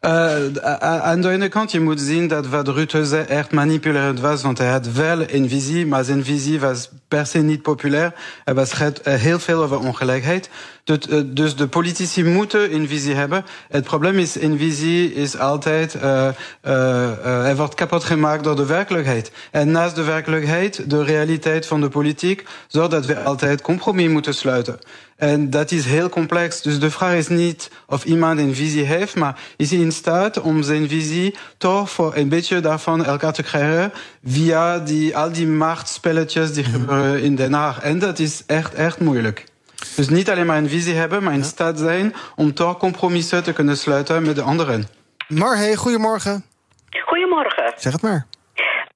[0.00, 0.46] Uh,
[0.80, 4.70] aan de ene kant, je moet zien dat wat Rutte echt manipulerend was, want hij
[4.70, 8.14] had wel een visie, maar zijn visie was per se niet populair.
[8.44, 10.50] Er was heel veel over ongelijkheid.
[11.26, 13.44] Dus de politici moeten een visie hebben.
[13.68, 16.28] Het probleem is, een visie is altijd, uh,
[16.66, 19.32] uh, wordt kapot gemaakt door de werkelijkheid.
[19.50, 24.78] En naast de werkelijkheid, de realiteit van de politiek, zodat we altijd compromis moeten sluiten.
[25.16, 26.62] En dat is heel complex.
[26.62, 30.40] Dus de vraag is niet of iemand een visie heeft, maar is hij in staat
[30.40, 33.92] om zijn visie toch voor een beetje daarvan elkaar te krijgen
[34.24, 37.80] via die, al die machtspelletjes die gebeuren in Den Haag.
[37.80, 39.44] En dat is echt, echt moeilijk.
[39.96, 43.52] Dus niet alleen maar een visie hebben, maar in staat zijn om toch compromissen te
[43.52, 44.88] kunnen sluiten met de anderen.
[45.28, 46.44] Marhe, goedemorgen.
[47.04, 47.72] Goedemorgen.
[47.76, 48.26] Zeg het maar.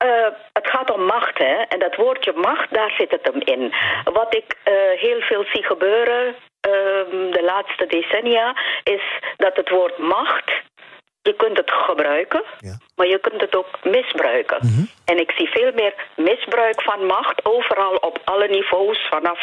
[0.05, 0.09] Uh,
[0.53, 1.55] het gaat om macht, hè.
[1.69, 3.75] En dat woordje macht, daar zit het hem in.
[4.05, 6.35] Wat ik uh, heel veel zie gebeuren uh,
[7.37, 8.57] de laatste decennia...
[8.83, 9.03] is
[9.37, 10.51] dat het woord macht
[11.23, 12.77] je kunt het gebruiken, ja.
[12.97, 14.59] maar je kunt het ook misbruiken.
[14.61, 14.89] Mm -hmm.
[15.05, 19.09] En ik zie veel meer misbruik van macht overal op alle niveaus.
[19.11, 19.41] Vanaf,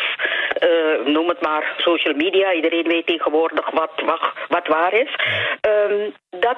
[0.59, 2.53] uh, noem het maar, social media.
[2.53, 5.15] Iedereen weet tegenwoordig wat, wat, wat waar is.
[5.61, 6.57] Um, dat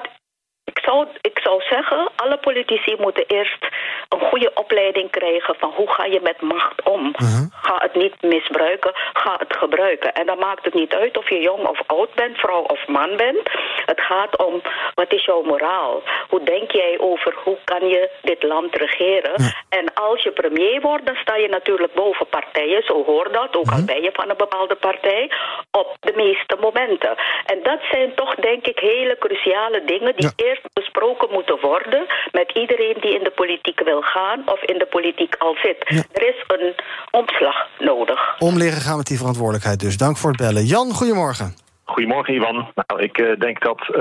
[0.64, 3.66] ik zou, ik zou zeggen, alle politici moeten eerst
[4.12, 7.06] een goede opleiding krijgen van hoe ga je met macht om.
[7.06, 7.46] Uh-huh.
[7.50, 10.12] Ga het niet misbruiken, ga het gebruiken.
[10.12, 13.16] En dan maakt het niet uit of je jong of oud bent, vrouw of man
[13.16, 13.50] bent.
[13.86, 14.62] Het gaat om
[14.94, 16.02] wat is jouw moraal?
[16.28, 19.34] Hoe denk jij over hoe kan je dit land regeren?
[19.68, 23.70] En als je premier wordt, dan sta je natuurlijk boven partijen, zo hoort dat, ook
[23.70, 23.86] al uh-huh.
[23.86, 25.30] ben je van een bepaalde partij,
[25.70, 27.14] op de meeste momenten.
[27.44, 32.50] En dat zijn toch denk ik hele cruciale dingen die eerst besproken moeten worden met
[32.54, 36.06] iedereen die in de politiek wil gaan of in de politiek al zit.
[36.12, 36.74] Er is een
[37.10, 38.38] omslag nodig.
[38.38, 39.96] Om leren gaan met die verantwoordelijkheid dus.
[39.96, 40.64] Dank voor het bellen.
[40.64, 41.54] Jan, goedemorgen.
[41.84, 42.72] Goedemorgen, Ivan.
[42.74, 44.00] Nou, ik uh, denk dat uh,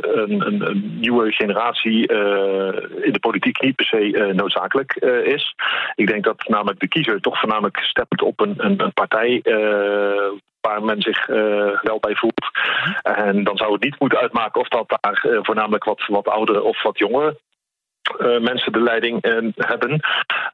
[0.00, 2.18] een, een, een, nieuwe generatie uh,
[3.00, 4.94] in de politiek niet per se noodzakelijk
[5.24, 5.54] is.
[5.94, 9.40] Ik denk dat namelijk de kiezer toch voornamelijk stemt op een, een, een partij
[10.60, 11.26] waar men zich
[11.82, 12.46] wel bij voelt.
[13.02, 16.82] En dan zou het niet moeten uitmaken of dat daar voornamelijk wat, wat oudere of
[16.82, 17.36] wat jongere
[18.18, 20.00] uh, mensen de leiding uh, hebben.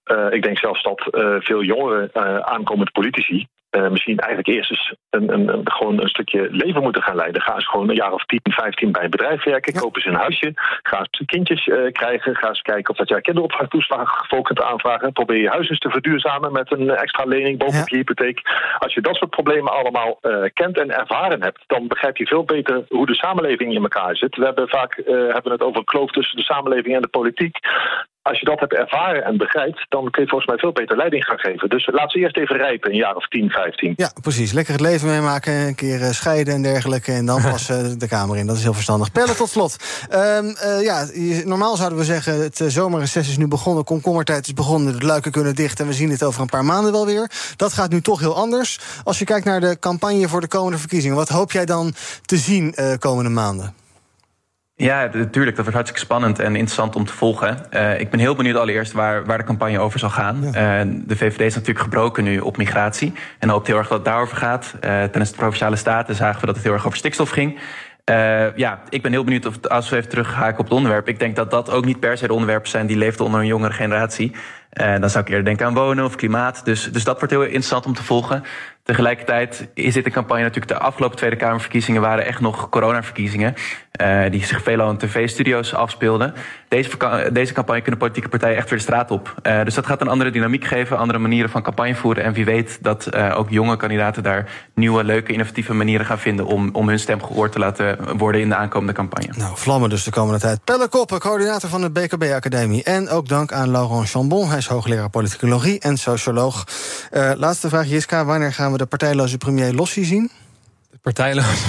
[0.06, 1.08] Uh, ik denk zelfs dat
[1.44, 2.10] veel jongere
[2.44, 7.02] aankomende politici uh, misschien eigenlijk eerst eens een, een, een, gewoon een stukje leven moeten
[7.02, 7.42] gaan leiden.
[7.42, 9.72] Ga eens gewoon een jaar of 10, 15 bij een bedrijf werken.
[9.74, 9.80] Ja.
[9.80, 10.52] Koop eens een huisje.
[10.82, 12.36] Ga eens kindjes uh, krijgen.
[12.36, 15.12] Ga eens kijken of dat jij kinderopvangtoeslag vol kunt aanvragen.
[15.12, 17.96] Probeer je huis eens te verduurzamen met een extra lening bovenop ja.
[17.96, 18.40] je hypotheek.
[18.78, 22.44] Als je dat soort problemen allemaal uh, kent en ervaren hebt, dan begrijp je veel
[22.44, 24.36] beter hoe de samenleving in elkaar zit.
[24.36, 27.58] We hebben vaak hebben het over een kloof tussen de samenleving en de politiek
[28.22, 31.24] als je dat hebt ervaren en begrijpt, dan kun je volgens mij veel beter leiding
[31.24, 31.68] gaan geven.
[31.68, 33.92] Dus laat ze eerst even rijpen, een jaar of 10, 15.
[33.96, 34.52] Ja, precies.
[34.52, 37.12] Lekker het leven meemaken, een keer uh, scheiden en dergelijke.
[37.12, 38.46] En dan pas uh, de Kamer in.
[38.46, 39.12] Dat is heel verstandig.
[39.12, 39.76] Pellen tot slot.
[40.12, 41.06] Um, uh, ja,
[41.44, 43.84] normaal zouden we zeggen, het zomerreces is nu begonnen.
[43.84, 45.80] Komkommertijd is begonnen, de luiken kunnen dicht.
[45.80, 47.30] En we zien dit over een paar maanden wel weer.
[47.56, 48.78] Dat gaat nu toch heel anders.
[49.04, 51.16] Als je kijkt naar de campagne voor de komende verkiezingen.
[51.16, 53.81] Wat hoop jij dan te zien komende maanden?
[54.82, 55.56] Ja, natuurlijk.
[55.56, 57.58] Dat wordt hartstikke spannend en interessant om te volgen.
[57.70, 60.38] Uh, ik ben heel benieuwd allereerst waar, waar de campagne over zal gaan.
[60.52, 60.84] Ja.
[60.84, 63.12] Uh, de VVD is natuurlijk gebroken nu op migratie.
[63.38, 64.74] En hoopt heel erg dat het daarover gaat.
[64.74, 67.58] Uh, tijdens de Provinciale Staten zagen we dat het heel erg over stikstof ging.
[68.56, 71.08] ja, ik ben heel benieuwd of als we even terughaken op het onderwerp.
[71.08, 73.46] Ik denk dat dat ook niet per se de onderwerpen zijn die leefden onder een
[73.46, 74.32] jongere generatie.
[74.70, 76.64] Dan zou ik eerder denken aan wonen of klimaat.
[76.64, 78.42] Dus, dus dat wordt heel interessant om te volgen.
[78.82, 80.72] Tegelijkertijd is dit een campagne natuurlijk...
[80.72, 83.54] de afgelopen Tweede Kamerverkiezingen waren echt nog coronaverkiezingen...
[84.00, 86.34] Uh, die zich veelal in tv-studio's afspeelden.
[86.68, 86.88] Deze,
[87.32, 89.34] deze campagne kunnen politieke partijen echt weer de straat op.
[89.42, 92.24] Uh, dus dat gaat een andere dynamiek geven, andere manieren van campagne voeren.
[92.24, 96.46] En wie weet dat uh, ook jonge kandidaten daar nieuwe, leuke, innovatieve manieren gaan vinden...
[96.46, 99.32] om, om hun stem gehoord te laten worden in de aankomende campagne.
[99.36, 100.64] Nou, vlammen dus de komende tijd.
[100.64, 102.82] Pelle Koppen, coördinator van de BKB-academie.
[102.82, 106.64] En ook dank aan Laurent Chambon, hij is hoogleraar politicologie en socioloog.
[107.36, 110.30] laatste vraag, Jiska, wanneer gaan we de partijloze premier Lossi zien?
[110.90, 111.66] De partijloze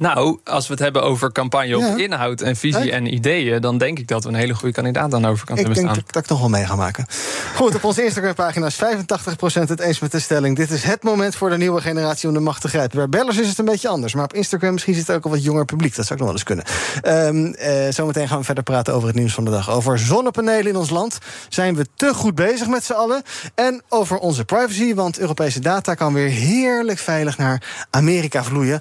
[0.00, 3.60] nou, als we het hebben over campagne op inhoud en visie en ideeën...
[3.60, 5.96] dan denk ik dat we een hele goede kandidaat aan de overkant ik hebben staan.
[5.96, 7.06] Ik denk dat ik nog wel mee ga maken.
[7.54, 10.56] Goed, op onze Instagram-pagina is 85% het eens met de stelling.
[10.56, 12.96] Dit is het moment voor de nieuwe generatie om de macht te grijpen.
[12.96, 14.14] Bij bellers is het een beetje anders.
[14.14, 15.96] Maar op Instagram misschien zit er ook al wat jonger publiek.
[15.96, 16.70] Dat zou ik nog wel eens
[17.02, 17.26] kunnen.
[17.26, 19.70] Um, uh, zometeen gaan we verder praten over het nieuws van de dag.
[19.70, 21.18] Over zonnepanelen in ons land.
[21.48, 23.22] Zijn we te goed bezig met z'n allen?
[23.54, 28.80] En over onze privacy, want Europese data kan weer heerlijk veilig naar Amerika vloeien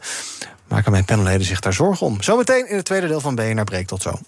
[0.69, 2.21] maken mijn panelleden zich daar zorgen om.
[2.21, 3.87] Zometeen in het tweede deel van BNR Breek.
[3.87, 4.19] Tot zo.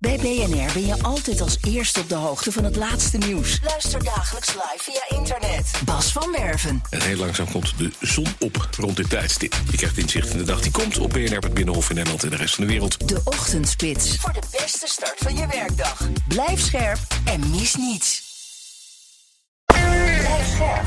[0.00, 3.60] Bij BNR ben je altijd als eerste op de hoogte van het laatste nieuws.
[3.64, 5.70] Luister dagelijks live via internet.
[5.84, 6.82] Bas van Werven.
[6.90, 9.56] En heel langzaam komt de zon op rond dit tijdstip.
[9.70, 12.30] Je krijgt inzicht in de dag die komt op BNR, het Binnenhof in Nederland en
[12.30, 13.08] de rest van de wereld.
[13.08, 14.16] De Ochtendspits.
[14.16, 16.08] Voor de beste start van je werkdag.
[16.28, 18.22] Blijf scherp en mis niets.
[19.66, 20.86] Blijf scherp.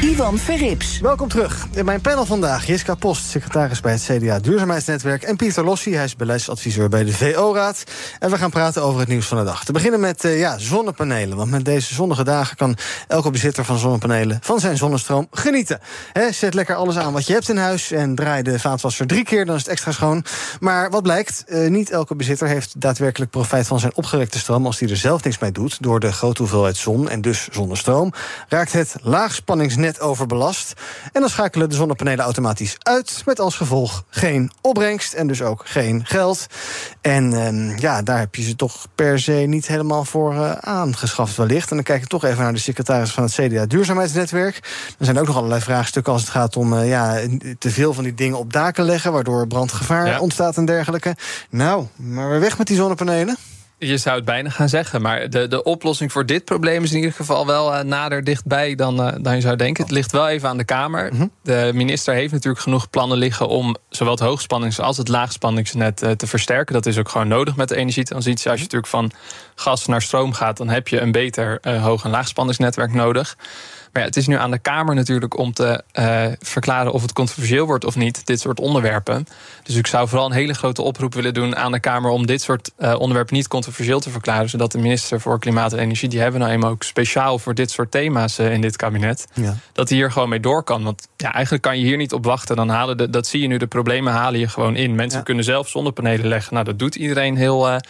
[0.00, 1.00] Ivan Verrips.
[1.00, 1.66] Welkom terug.
[1.72, 5.22] In mijn panel vandaag Jiska Post, secretaris bij het CDA Duurzaamheidsnetwerk...
[5.22, 7.84] en Pieter Lossi, hij is beleidsadviseur bij de VO-raad.
[8.18, 9.64] En we gaan praten over het nieuws van de dag.
[9.64, 11.36] Te beginnen met uh, ja, zonnepanelen.
[11.36, 12.76] Want met deze zonnige dagen kan
[13.08, 14.38] elke bezitter van zonnepanelen...
[14.42, 15.80] van zijn zonnestroom genieten.
[16.30, 17.90] Zet lekker alles aan wat je hebt in huis...
[17.90, 20.24] en draai de vaatwasser drie keer, dan is het extra schoon.
[20.60, 23.66] Maar wat blijkt, uh, niet elke bezitter heeft daadwerkelijk profijt...
[23.66, 25.82] van zijn opgewekte stroom als hij er zelf niks mee doet...
[25.82, 28.12] door de grote hoeveelheid zon en dus zonnestroom...
[28.48, 30.72] raakt het laagspanningsnet overbelast.
[31.12, 33.22] En dan schakelen de zonnepanelen automatisch uit.
[33.24, 36.46] Met als gevolg geen opbrengst en dus ook geen geld.
[37.00, 41.36] En uh, ja, daar heb je ze toch per se niet helemaal voor uh, aangeschaft,
[41.36, 41.70] wellicht.
[41.70, 44.56] En dan kijk ik toch even naar de secretaris van het CDA Duurzaamheidsnetwerk.
[44.98, 47.20] Er zijn ook nog allerlei vraagstukken als het gaat om uh, ja,
[47.58, 50.20] te veel van die dingen op daken leggen, waardoor brandgevaar ja.
[50.20, 51.16] ontstaat en dergelijke.
[51.50, 53.36] Nou, maar weer weg met die zonnepanelen.
[53.78, 56.96] Je zou het bijna gaan zeggen, maar de, de oplossing voor dit probleem is in
[56.96, 59.82] ieder geval wel uh, nader dichtbij dan, uh, dan je zou denken.
[59.82, 61.12] Het ligt wel even aan de Kamer.
[61.12, 61.30] Mm -hmm.
[61.42, 66.10] De minister heeft natuurlijk genoeg plannen liggen om zowel het hoogspannings- als het laagspanningsnet uh,
[66.10, 66.74] te versterken.
[66.74, 68.50] Dat is ook gewoon nodig met de energietransitie.
[68.50, 69.10] Als je natuurlijk van
[69.54, 73.36] gas naar stroom gaat, dan heb je een beter hoog- en laagspanningsnetwerk nodig.
[73.92, 77.12] Maar ja, het is nu aan de Kamer natuurlijk om te uh, verklaren of het
[77.12, 79.26] controversieel wordt of niet, dit soort onderwerpen.
[79.62, 82.42] Dus ik zou vooral een hele grote oproep willen doen aan de Kamer om dit
[82.42, 84.48] soort uh, onderwerpen niet controversieel te verklaren.
[84.48, 87.70] Zodat de minister voor Klimaat en Energie, die hebben nou eenmaal ook speciaal voor dit
[87.70, 89.56] soort thema's uh, in dit kabinet, ja.
[89.72, 90.82] dat hij hier gewoon mee door kan.
[90.82, 92.56] Want ja, eigenlijk kan je hier niet op wachten.
[92.56, 94.94] Dan halen de, dat zie je nu, de problemen halen je gewoon in.
[94.94, 95.24] Mensen ja.
[95.24, 96.52] kunnen zelf zonnepanelen leggen.
[96.52, 97.80] Nou, dat doet iedereen heel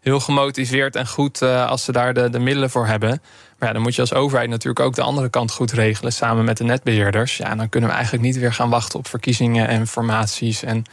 [0.00, 3.22] heel gemotiveerd en goed uh, als ze daar de, de middelen voor hebben.
[3.58, 6.44] Maar ja, dan moet je als overheid natuurlijk ook de andere kant goed regelen samen
[6.44, 7.36] met de netbeheerders.
[7.36, 10.84] Ja, dan kunnen we eigenlijk niet weer gaan wachten op verkiezingen en formaties en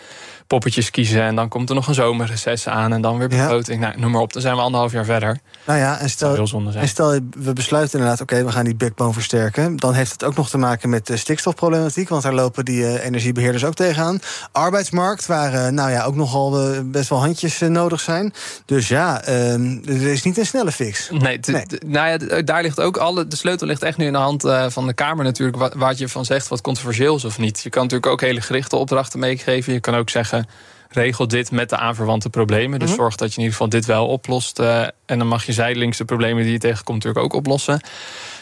[0.48, 1.22] poppetjes kiezen.
[1.22, 3.82] En dan komt er nog een zomerreces aan en dan weer begroting.
[3.82, 3.88] Ja.
[3.88, 5.40] Nou, noem maar op, dan zijn we anderhalf jaar verder.
[5.66, 9.14] Nou ja, en stel, en stel we besluiten inderdaad, oké, okay, we gaan die backbone
[9.14, 9.76] versterken.
[9.76, 12.10] Dan heeft het ook nog te maken met de stikstofproblematiek.
[12.10, 14.20] Want daar lopen die uh, energiebeheerders ook tegenaan.
[14.52, 18.34] Arbeidsmarkt, waar uh, nou ja, ook nogal uh, best wel handjes nodig zijn.
[18.66, 21.10] Dus ja, er is niet een snelle fix.
[21.12, 21.66] Nee, nee.
[21.86, 23.28] nou ja, daar ligt ook alle.
[23.28, 25.58] De sleutel ligt echt nu in de hand van de Kamer natuurlijk.
[25.58, 27.62] Wat, wat je van zegt, wat controversieel is of niet.
[27.64, 29.74] Je kan natuurlijk ook hele gerichte opdrachten meegeven.
[29.74, 30.48] Je kan ook zeggen
[30.96, 32.80] regel dit met de aanverwante problemen.
[32.80, 33.04] Dus mm -hmm.
[33.04, 34.60] zorg dat je in ieder geval dit wel oplost.
[34.60, 37.80] Uh, en dan mag je zijdelings de problemen die je tegenkomt natuurlijk ook oplossen.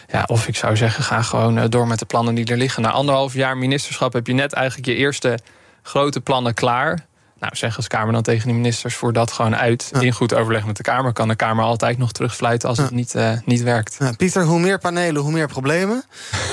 [0.08, 2.82] Ja, of ik zou zeggen, ga gewoon uh, door met de plannen die er liggen.
[2.82, 5.40] Na anderhalf jaar ministerschap heb je net eigenlijk je eerste
[5.82, 7.06] grote plannen klaar.
[7.44, 9.90] Nou, zeg als Kamer dan tegen de ministers, voer dat gewoon uit.
[9.92, 10.02] Ja.
[10.02, 12.84] In goed overleg met de Kamer kan de Kamer altijd nog terugfluiten als ja.
[12.84, 13.96] het niet, uh, niet werkt.
[14.00, 16.04] Ja, Pieter, hoe meer panelen, hoe meer problemen.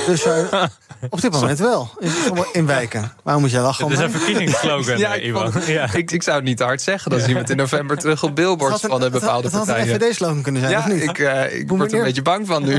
[0.06, 0.32] Dus uh,
[1.10, 1.90] op dit moment wel.
[2.52, 3.12] In wijken.
[3.22, 3.84] Waarom moet jij lachen?
[3.84, 5.52] Het is een verkiezingsslogan, ja, ik, Ivan.
[5.66, 5.94] ja.
[5.94, 7.10] ik, ik zou het niet te hard zeggen.
[7.10, 9.92] Dan zien we het in november terug op billboards van een bepaalde het had, partijen.
[9.92, 11.02] Het had een FVD-slogan kunnen zijn, ja, of niet?
[11.02, 12.78] Ik, uh, ik word er een beetje bang van nu.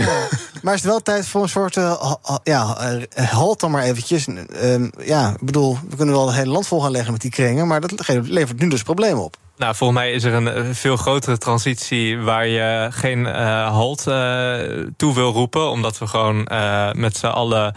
[0.61, 1.75] Maar is het wel tijd voor een soort...
[1.75, 2.77] Uh, ja,
[3.15, 4.27] halt dan maar eventjes.
[4.27, 7.31] Uh, ja, ik bedoel, we kunnen wel het hele land vol gaan leggen met die
[7.31, 7.67] kringen...
[7.67, 9.37] maar dat levert nu dus problemen op.
[9.61, 14.55] Nou, volgens mij is er een veel grotere transitie waar je geen uh, halt uh,
[14.97, 15.69] toe wil roepen.
[15.69, 17.75] Omdat we gewoon uh, met z'n allen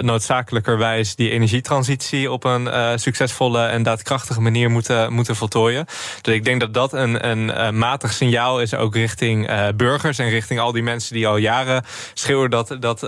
[0.00, 5.84] noodzakelijkerwijs die energietransitie op een succesvolle en daadkrachtige manier moeten, moeten voltooien.
[6.20, 10.60] Dus ik denk dat dat een, een matig signaal is ook richting burgers en richting
[10.60, 12.98] al die mensen die al jaren schreeuwen dat, dat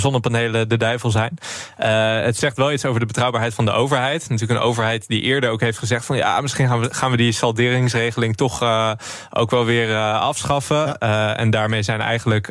[0.00, 1.38] zonnepanelen de duivel zijn.
[2.24, 4.28] het zegt wel iets over de betrouwbaarheid van de overheid.
[4.28, 7.16] Natuurlijk een overheid die eerder ook heeft gezegd van ja, misschien gaan we, gaan we
[7.16, 8.92] die salderingsregeling toch uh,
[9.30, 10.96] ook wel weer uh, afschaffen.
[11.02, 12.46] Uh, en daarmee zijn eigenlijk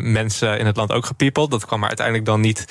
[0.00, 1.50] mensen in het land ook gepiepeld.
[1.50, 2.64] Dat kwam er uiteindelijk dan niet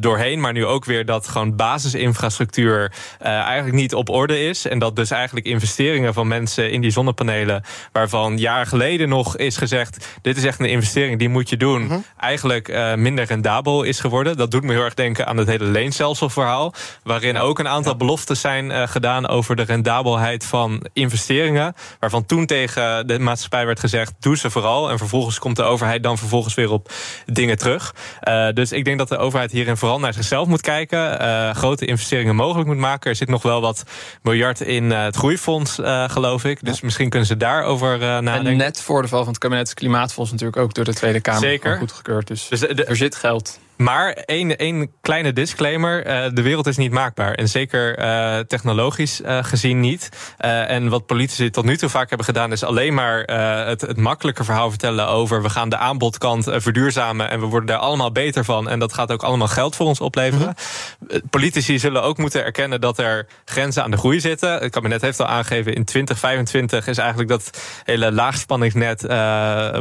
[0.00, 0.40] doorheen.
[0.40, 4.66] Maar nu ook weer dat gewoon basisinfrastructuur eigenlijk niet op orde is.
[4.66, 9.56] En dat dus eigenlijk investeringen van mensen in die zonnepanelen, waarvan jaren geleden nog is
[9.56, 11.98] gezegd: dit is echt een investering die moet je doen, -huh.
[12.18, 14.36] eigenlijk minder rendabel is geworden.
[14.36, 16.74] Dat doet me heel erg denken aan het hele leenstelselverhaal.
[17.02, 21.74] Waarin ook een aantal beloftes zijn gedaan over de rendabelheid van investeringen.
[21.98, 24.90] Waarvan toen tegen de maatschappij werd gezegd: doe ze vooral.
[24.90, 26.92] En vervolgens komt de overheid dan vervolgens weer op
[27.26, 27.94] dingen terug.
[28.28, 31.22] Uh, dus ik denk dat de overheid hierin vooral naar zichzelf moet kijken.
[31.22, 33.10] Uh, grote investeringen mogelijk moet maken.
[33.10, 33.82] Er zit nog wel wat
[34.22, 35.74] miljard in uh, het groeifonds,
[36.06, 36.64] geloof ik.
[36.64, 38.46] Dus misschien kunnen ze daarover nadenken.
[38.46, 41.20] En net voor de val van het kabinet het Klimaatfonds natuurlijk ook door de Tweede
[41.20, 41.78] Kamer Zeker.
[41.78, 42.26] goedgekeurd.
[42.26, 43.60] Dus, dus de, er zit geld.
[43.82, 47.34] Maar één, één kleine disclaimer: uh, de wereld is niet maakbaar.
[47.34, 50.08] En zeker uh, technologisch uh, gezien niet.
[50.36, 53.20] en wat politici tot nu toe vaak hebben gedaan, is alleen maar
[53.66, 55.42] het, het makkelijke verhaal vertellen over.
[55.42, 58.68] We gaan de aanbodkant verduurzamen en we worden daar allemaal beter van.
[58.68, 60.46] En dat gaat ook allemaal geld voor ons opleveren.
[60.46, 61.20] Mm -hmm.
[61.30, 64.52] Politici zullen ook moeten erkennen dat er grenzen aan de groei zitten.
[64.52, 67.50] Het kabinet heeft al aangegeven: in 2025 is eigenlijk dat
[67.84, 69.02] hele laagspanningsnet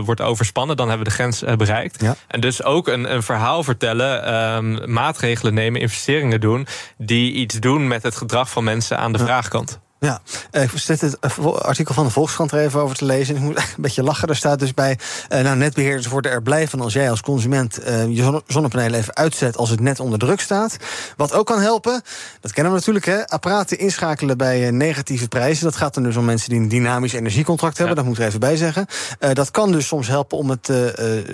[0.06, 0.78] wordt overspannen.
[0.78, 2.02] Dan hebben we de grens bereikt.
[2.02, 2.16] Ja.
[2.28, 6.67] En dus ook een, een verhaal vertellen Um, maatregelen nemen, investeringen doen.
[6.97, 9.80] die iets doen met het gedrag van mensen aan de vraagkant.
[10.06, 13.36] Ja, ik zet het artikel van de Volkskrant er even over te lezen.
[13.36, 14.28] Ik moet een beetje lachen.
[14.28, 15.00] Er staat dus bij.
[15.30, 19.58] Uh, nou, netbeheerders worden er blij van als jij als consument je zonnepanelen even uitzet
[19.58, 20.78] als het net onder druk staat.
[21.18, 22.02] Wat ook kan helpen,
[22.40, 25.64] dat kennen we natuurlijk, hè, apparaten inschakelen bij negatieve prijzen.
[25.64, 27.96] Dat gaat dan dus om mensen die een dynamisch energiecontract hebben.
[27.96, 28.02] Ja.
[28.02, 28.86] Dat moet ik er even bij zeggen.
[29.34, 30.72] dat kan dus soms helpen om het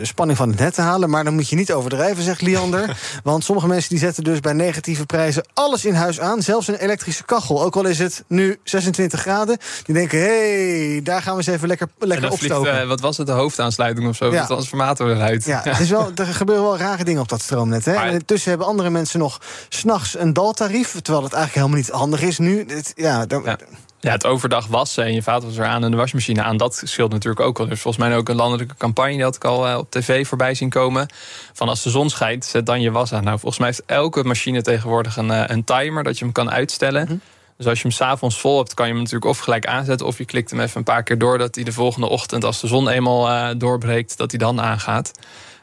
[0.02, 1.10] spanning van het net te halen.
[1.10, 2.98] Maar dan moet je niet overdrijven, zegt Liander.
[3.24, 6.42] want sommige mensen die zetten dus bij negatieve prijzen alles in huis aan.
[6.42, 7.64] Zelfs een elektrische kachel.
[7.64, 9.58] Ook al is het nu 26 graden.
[9.84, 12.70] Die denken, hé, hey, daar gaan we eens even lekker, lekker opstoken.
[12.70, 14.32] Vliegt, uh, wat was het, de hoofdaansluiting of zo?
[14.32, 14.42] Ja.
[14.42, 15.46] De transformator eruit.
[15.46, 17.86] Ja, Het is wel, er gebeuren wel rare dingen op dat stroomnet.
[17.86, 17.94] Hè?
[17.94, 21.02] En intussen hebben andere mensen nog s'nachts een daltarief.
[21.02, 22.66] Terwijl het eigenlijk helemaal niet handig is nu.
[22.68, 23.58] Het, ja, dan, ja.
[24.00, 26.58] Ja, het overdag wassen en je vaat was er aan en de wasmachine aan.
[26.58, 27.68] Dat scheelt natuurlijk ook wel.
[27.68, 30.54] Dus volgens mij ook een landelijke campagne, die had ik al uh, op tv voorbij
[30.54, 31.08] zien komen.
[31.54, 33.24] Van als de zon schijnt, zet dan je was aan.
[33.24, 36.52] Nou, volgens mij heeft elke machine tegenwoordig een, uh, een timer dat je hem kan
[36.52, 37.02] uitstellen.
[37.02, 37.22] Mm -hmm.
[37.58, 40.08] Dus als je hem s'avonds vol hebt, kan je hem natuurlijk of gelijk aanzetten.
[40.08, 41.38] Of je klikt hem even een paar keer door.
[41.38, 45.12] Dat hij de volgende ochtend, als de zon eenmaal uh, doorbreekt, dat hij dan aangaat.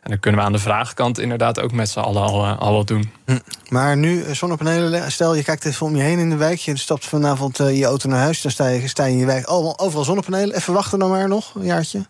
[0.04, 2.86] En dan kunnen we aan de vraagkant inderdaad ook met z'n allen al, al wat
[2.86, 3.10] doen.
[3.24, 3.38] Hm.
[3.68, 6.58] Maar nu zonnepanelen, stel je kijkt even om je heen in de wijk.
[6.58, 8.42] Je stapt vanavond uh, je auto naar huis.
[8.42, 10.56] Dan sta je, sta je in je wijk oh, overal zonnepanelen.
[10.56, 12.04] Even wachten dan maar nog, een jaartje.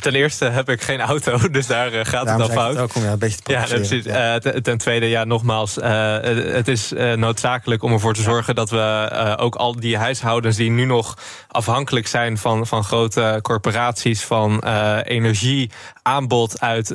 [0.00, 2.74] Ten eerste heb ik geen auto, dus daar uh, gaat Daarom het al fout.
[2.74, 4.04] Het ook om ja, een beetje te ja, precies.
[4.04, 4.44] Ja.
[4.44, 5.74] Uh, ten, tweede, ja, nogmaals.
[5.74, 10.84] het is noodzakelijk om ervoor te zorgen dat we ook al die huishoudens die nu
[10.84, 14.64] nog afhankelijk zijn van, van grote corporaties, van
[15.04, 16.90] energieaanbod uit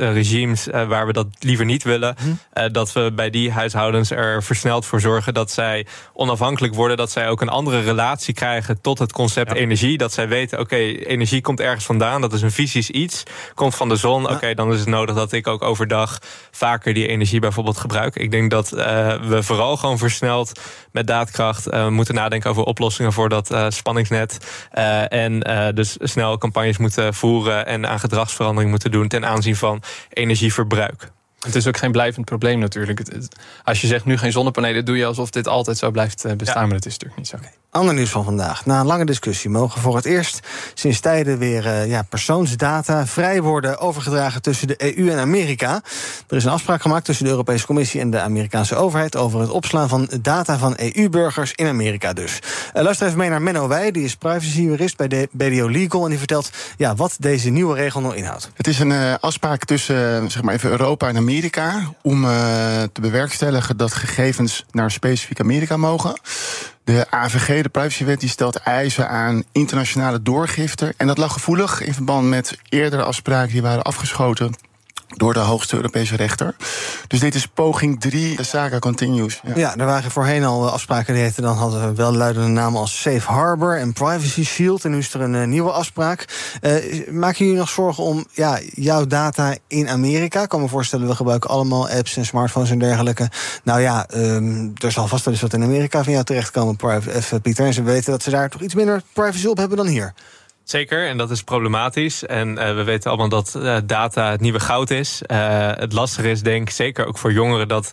[0.49, 2.71] regimes waar we dat liever niet willen, hm.
[2.71, 6.97] dat we bij die huishoudens er versneld voor zorgen dat zij onafhankelijk worden.
[6.97, 9.55] Dat zij ook een andere relatie krijgen tot het concept ja.
[9.55, 9.97] energie.
[9.97, 12.21] Dat zij weten, oké, okay, energie komt ergens vandaan.
[12.21, 13.23] Dat is een fysisch iets.
[13.53, 14.21] Komt van de zon.
[14.21, 14.27] Ja.
[14.27, 16.19] Oké, okay, dan is het nodig dat ik ook overdag
[16.51, 18.15] vaker die energie bijvoorbeeld gebruik.
[18.15, 18.79] Ik denk dat uh,
[19.27, 20.59] we vooral gewoon versneld
[20.91, 24.37] met daadkracht moeten nadenken over oplossingen voor dat spanningsnet.
[25.09, 25.39] En
[25.75, 29.81] dus snel campagnes moeten voeren en aan gedragsverandering moeten doen ten aanzien van
[30.35, 31.14] energieverbruik.
[31.45, 33.01] Het is ook geen blijvend probleem natuurlijk.
[33.63, 36.61] Als je zegt nu geen zonnepanelen, doe je alsof dit altijd zo blijft bestaan.
[36.61, 36.67] Ja.
[36.67, 37.35] Maar dat is natuurlijk niet zo.
[37.35, 37.51] Okay.
[37.69, 38.65] Ander nieuws van vandaag.
[38.65, 40.39] Na een lange discussie mogen voor het eerst
[40.73, 45.81] sinds tijden weer uh, ja, persoonsdata vrij worden overgedragen tussen de EU en Amerika.
[46.27, 49.49] Er is een afspraak gemaakt tussen de Europese Commissie en de Amerikaanse overheid over het
[49.49, 52.39] opslaan van data van EU-burgers in Amerika dus.
[52.75, 56.03] Uh, luister even mee naar Menno Wij, die is privacy-jurist bij de BDO Legal.
[56.03, 58.49] En die vertelt ja, wat deze nieuwe regel nou inhoudt.
[58.53, 61.34] Het is een uh, afspraak tussen zeg maar even Europa en Amerika
[62.01, 62.21] om
[62.91, 66.19] te bewerkstelligen dat gegevens naar specifiek Amerika mogen.
[66.83, 70.93] De AVG, de privacywet, die stelt eisen aan internationale doorgifte.
[70.97, 74.53] En dat lag gevoelig in verband met eerdere afspraken die waren afgeschoten
[75.07, 76.55] door de hoogste Europese rechter.
[77.07, 79.41] Dus dit is poging 3, de Saga continues.
[79.55, 79.77] Ja.
[79.77, 83.31] er waren voorheen al afspraken die heten, dan hadden we wel luidende namen als Safe
[83.31, 84.85] Harbor en Privacy Shield.
[84.85, 86.25] En nu is er een uh, nieuwe afspraak.
[86.61, 86.73] Uh,
[87.11, 90.41] maken jullie nog zorgen om ja, jouw data in Amerika?
[90.41, 93.29] Ik kan me voorstellen, we gebruiken allemaal apps en smartphones en dergelijke.
[93.63, 96.75] Nou ja, um, er zal vast wel eens wat in Amerika van jou terechtkomen,
[97.41, 97.65] Pieter.
[97.65, 100.13] En ze weten dat ze daar toch iets minder privacy op hebben dan hier.
[100.65, 102.25] Zeker, en dat is problematisch.
[102.25, 105.21] En uh, we weten allemaal dat uh, data het nieuwe goud is.
[105.27, 107.91] Uh, het lastige is, denk ik, zeker ook voor jongeren, dat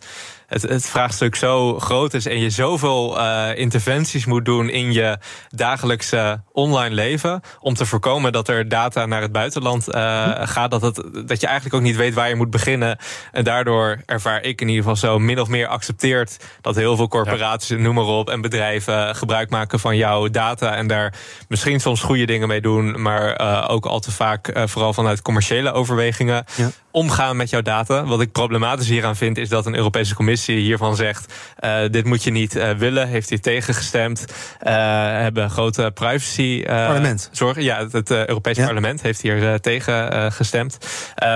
[0.53, 5.19] het, het vraagstuk zo groot is en je zoveel uh, interventies moet doen in je
[5.51, 7.41] dagelijkse online leven.
[7.61, 9.95] Om te voorkomen dat er data naar het buitenland uh,
[10.43, 10.71] gaat.
[10.71, 10.95] Dat, het,
[11.29, 12.99] dat je eigenlijk ook niet weet waar je moet beginnen.
[13.33, 17.09] En daardoor ervaar ik in ieder geval zo min of meer accepteert dat heel veel
[17.09, 17.77] corporaties, ja.
[17.77, 20.77] noem maar op, en bedrijven gebruik maken van jouw data.
[20.77, 21.15] En daar
[21.49, 25.73] misschien soms goede dingen mee doen, maar uh, ook al te vaak vooral vanuit commerciële
[25.73, 26.45] overwegingen.
[26.55, 28.05] Ja omgaan met jouw data.
[28.05, 32.23] Wat ik problematisch hieraan vind, is dat een Europese Commissie hiervan zegt: uh, dit moet
[32.23, 33.09] je niet uh, willen.
[33.09, 34.25] Heeft hier tegengestemd.
[34.29, 34.73] Uh,
[35.07, 36.63] hebben grote privacy.
[36.65, 37.29] parlement.
[37.33, 37.63] Zorgen.
[37.63, 38.65] Ja, het, Europees ja.
[38.65, 40.79] Parlement heeft hier tegen gestemd.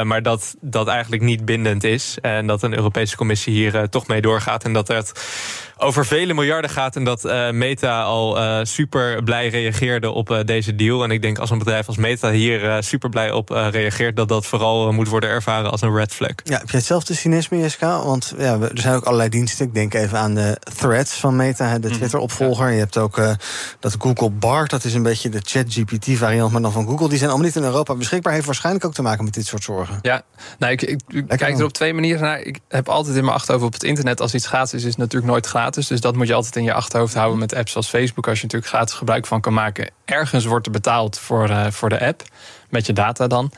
[0.02, 2.18] maar dat dat eigenlijk niet bindend is.
[2.20, 4.64] En dat een Europese Commissie hier toch mee doorgaat.
[4.64, 5.12] En dat het
[5.78, 6.96] over vele miljarden gaat.
[6.96, 11.04] En dat uh, Meta al uh, super blij reageerde op uh, deze deal.
[11.04, 14.46] En ik denk als een bedrijf als Meta hier super blij op reageert, dat dat
[14.46, 16.30] vooral moet worden ervaren als een red flag.
[16.44, 18.04] Ja, heb jij hetzelfde cynisme, Jeska?
[18.04, 19.66] Want ja, er zijn ook allerlei diensten.
[19.66, 22.70] Ik denk even aan de threads van Meta, de Twitter-opvolger.
[22.70, 23.20] Je hebt ook
[23.80, 27.08] dat Google Bart, dat is een beetje de ChatGPT-variant, maar dan van Google.
[27.08, 28.32] Die zijn allemaal niet in Europa beschikbaar.
[28.32, 29.98] Heeft waarschijnlijk ook te maken met dit soort zorgen.
[30.02, 30.22] Ja,
[30.58, 32.40] nou, ik, ik, ik kijk er op twee manieren naar.
[32.40, 34.98] Ik heb altijd in mijn achterhoofd op het internet, als iets gratis is, is het
[34.98, 35.86] natuurlijk nooit gratis gratis.
[35.86, 38.28] Dus dat moet je altijd in je achterhoofd houden met apps als Facebook.
[38.28, 39.90] Als je natuurlijk gratis gebruik van kan maken.
[40.04, 42.22] Ergens wordt er betaald voor, uh, voor de app.
[42.70, 43.52] Met je data dan.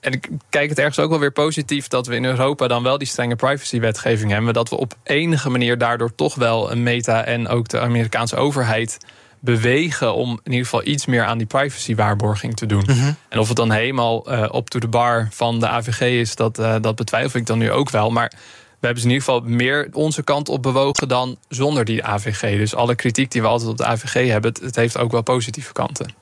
[0.00, 2.98] En ik kijk het ergens ook wel weer positief dat we in Europa dan wel
[2.98, 4.54] die strenge privacywetgeving hebben.
[4.54, 8.98] Dat we op enige manier daardoor toch wel een meta en ook de Amerikaanse overheid
[9.40, 12.84] bewegen om in ieder geval iets meer aan die privacywaarborging te doen.
[12.86, 13.16] Mm -hmm.
[13.28, 16.58] En of het dan helemaal uh, op to the bar van de AVG is, dat,
[16.58, 18.10] uh, dat betwijfel ik dan nu ook wel.
[18.10, 18.32] Maar
[18.80, 22.58] hebben ze in ieder geval meer onze kant op bewogen dan zonder die AVG.
[22.58, 25.22] Dus alle kritiek die we altijd op de AVG hebben, het, het heeft ook wel
[25.22, 26.14] positieve kanten.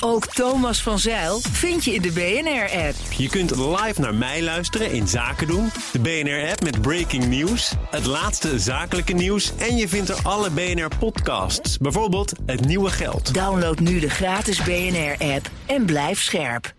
[0.00, 2.94] Ook Thomas van Zeil vind je in de BNR-app.
[3.16, 5.70] Je kunt live naar mij luisteren in Zaken doen.
[5.92, 9.52] De BNR-app met breaking news, het laatste zakelijke nieuws...
[9.56, 13.34] en je vindt er alle BNR-podcasts, bijvoorbeeld Het Nieuwe Geld.
[13.34, 16.74] Download nu de gratis BNR-app en blijf scherp.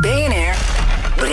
[0.00, 0.45] BNR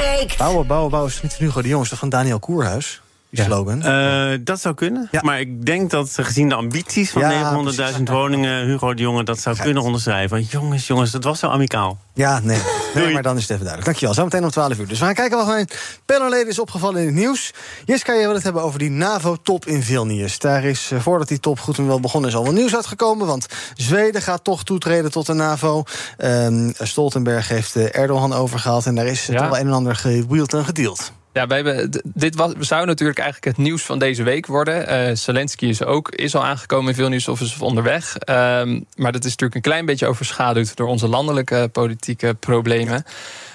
[0.03, 0.37] breekt.
[0.37, 3.01] Bouwen, bouwen, bouwen is niet van Hugo de Jongs, van Daniel Koerhuis.
[3.33, 3.77] Die slogan.
[3.85, 5.07] Uh, dat zou kunnen.
[5.11, 5.21] Ja.
[5.23, 7.63] Maar ik denk dat gezien de ambities van ja,
[7.97, 10.41] 900.000 woningen, Hugo de Jonge dat zou kunnen onderschrijven.
[10.41, 11.97] Jongens, jongens, dat was zo amicaal.
[12.13, 12.59] Ja, nee.
[12.95, 13.85] nee maar dan is het even duidelijk.
[13.85, 14.13] Dankjewel.
[14.13, 14.87] Zometeen om 12 uur.
[14.87, 15.67] Dus we gaan kijken wat mijn
[16.05, 17.53] panelleden is opgevallen in het nieuws.
[17.85, 20.39] Jiska, je wil het hebben over die NAVO-top in Vilnius.
[20.39, 23.27] Daar is, uh, voordat die top goed en wel begonnen is, al wel nieuws uitgekomen.
[23.27, 25.83] Want Zweden gaat toch toetreden tot de NAVO.
[26.17, 28.85] Um, Stoltenberg heeft Erdogan overgehaald.
[28.85, 29.37] En daar is ja.
[29.37, 31.11] toch wel een en ander gewield en gedeeld.
[31.33, 35.09] Ja, we hebben, dit was, zou natuurlijk eigenlijk het nieuws van deze week worden.
[35.09, 38.15] Uh, Zelensky is ook is al aangekomen in Vilnius of is onderweg.
[38.29, 43.05] Um, maar dat is natuurlijk een klein beetje overschaduwd door onze landelijke politieke problemen.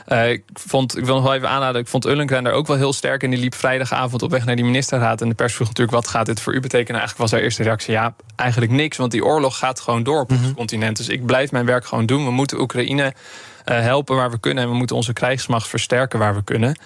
[0.08, 2.76] Uh, ik, vond, ik wil nog wel even aanraden, ik vond Ullengren daar ook wel
[2.76, 3.22] heel sterk.
[3.22, 5.20] En die liep vrijdagavond op weg naar die ministerraad.
[5.20, 7.00] En de pers vroeg natuurlijk, wat gaat dit voor u betekenen?
[7.00, 8.96] Eigenlijk was haar eerste reactie, ja, eigenlijk niks.
[8.96, 10.54] Want die oorlog gaat gewoon door op ons mm -hmm.
[10.54, 10.96] continent.
[10.96, 12.24] Dus ik blijf mijn werk gewoon doen.
[12.24, 14.64] We moeten Oekraïne uh, helpen waar we kunnen.
[14.64, 16.76] En we moeten onze krijgsmacht versterken waar we kunnen.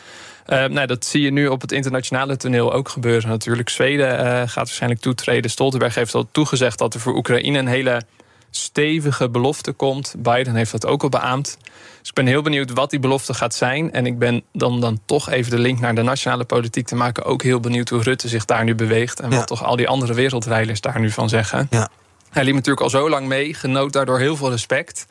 [0.47, 3.69] Uh, nou, dat zie je nu op het internationale toneel ook gebeuren natuurlijk.
[3.69, 5.51] Zweden uh, gaat waarschijnlijk toetreden.
[5.51, 8.03] Stoltenberg heeft al toegezegd dat er voor Oekraïne een hele
[8.51, 10.15] stevige belofte komt.
[10.19, 11.57] Biden heeft dat ook al beaamd.
[12.01, 13.93] Dus ik ben heel benieuwd wat die belofte gaat zijn.
[13.93, 17.25] En ik ben dan, dan toch even de link naar de nationale politiek te maken...
[17.25, 19.21] ook heel benieuwd hoe Rutte zich daar nu beweegt...
[19.21, 19.37] en ja.
[19.37, 21.67] wat toch al die andere wereldrijders daar nu van zeggen.
[21.71, 21.89] Ja.
[22.31, 25.07] Hij liep natuurlijk al zo lang mee, genoot daardoor heel veel respect...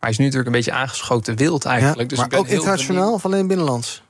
[0.00, 2.00] Maar hij is nu natuurlijk een beetje aangeschoten wild eigenlijk.
[2.00, 3.16] Ja, dus maar ik ben ook internationaal benieuwd.
[3.16, 4.02] of alleen binnenlands?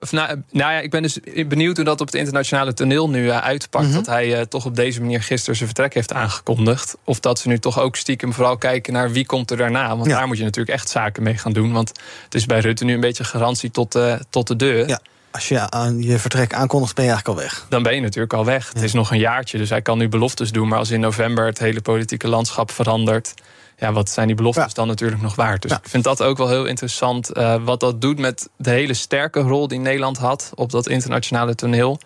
[0.00, 1.18] Of nou, nou, ja, ik ben dus
[1.48, 3.84] benieuwd hoe dat op het internationale toneel nu uh, uitpakt.
[3.84, 3.98] Mm -hmm.
[3.98, 6.96] Dat hij uh, toch op deze manier gisteren zijn vertrek heeft aangekondigd.
[7.04, 9.88] Of dat ze nu toch ook stiekem vooral kijken naar wie komt er daarna.
[9.88, 10.18] Want ja.
[10.18, 11.72] daar moet je natuurlijk echt zaken mee gaan doen.
[11.72, 11.92] Want
[12.24, 14.88] het is bij Rutte nu een beetje garantie tot, uh, tot de deur.
[14.88, 15.00] Ja.
[15.30, 17.66] Als je aan je vertrek aankondigt, ben je eigenlijk al weg.
[17.68, 18.64] Dan ben je natuurlijk al weg.
[18.64, 18.70] Ja.
[18.72, 20.68] Het is nog een jaartje, dus hij kan nu beloftes doen.
[20.68, 23.34] Maar als in november het hele politieke landschap verandert
[23.78, 24.72] ja, wat zijn die beloftes ja.
[24.72, 25.62] dan natuurlijk nog waard?
[25.62, 25.76] Dus ja.
[25.76, 27.36] ik vind dat ook wel heel interessant.
[27.36, 31.54] Uh, wat dat doet met de hele sterke rol die Nederland had op dat internationale
[31.54, 32.00] toneel.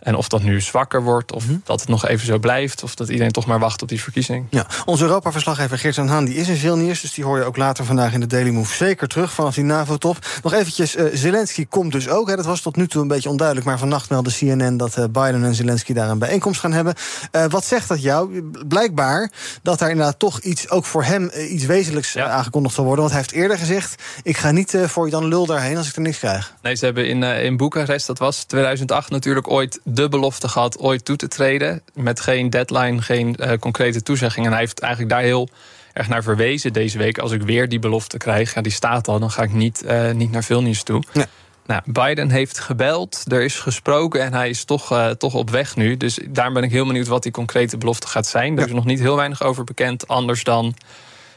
[0.00, 2.82] En of dat nu zwakker wordt, of dat het nog even zo blijft...
[2.82, 4.46] of dat iedereen toch maar wacht op die verkiezing.
[4.50, 7.00] Ja, onze Europa-verslaggever Geert-Jan Haan die is in Vilnius...
[7.00, 9.32] dus die hoor je ook later vandaag in de Daily Move zeker terug...
[9.32, 10.16] vanaf die NAVO-top.
[10.42, 12.28] Nog eventjes, uh, Zelensky komt dus ook.
[12.28, 12.36] Hè.
[12.36, 13.66] Dat was tot nu toe een beetje onduidelijk...
[13.66, 16.94] maar vannacht meldde CNN dat uh, Biden en Zelensky daar een bijeenkomst gaan hebben.
[17.32, 18.42] Uh, wat zegt dat jou?
[18.68, 19.30] Blijkbaar
[19.62, 21.30] dat daar inderdaad toch iets, ook voor hem...
[21.50, 23.04] iets wezenlijks aangekondigd zal worden.
[23.04, 24.02] Want hij heeft eerder gezegd...
[24.22, 26.54] ik ga niet voor Jan Lul daarheen als ik er niks krijg.
[26.62, 30.78] Nee, ze hebben in, in Boekarest, dat was 2008 natuurlijk ooit de belofte gehad...
[30.78, 34.46] ooit toe te treden, met geen deadline, geen concrete toezegging.
[34.46, 35.48] En hij heeft eigenlijk daar heel
[35.92, 37.18] erg naar verwezen deze week.
[37.18, 40.10] Als ik weer die belofte krijg, ja, die staat al, dan ga ik niet, uh,
[40.10, 41.02] niet naar Vilnius toe.
[41.12, 41.26] Nee.
[41.66, 45.76] Nou, Biden heeft gebeld, er is gesproken en hij is toch, uh, toch op weg
[45.76, 45.96] nu.
[45.96, 48.58] Dus daarom ben ik heel benieuwd wat die concrete belofte gaat zijn.
[48.58, 50.74] Er is nog niet heel weinig over bekend, anders dan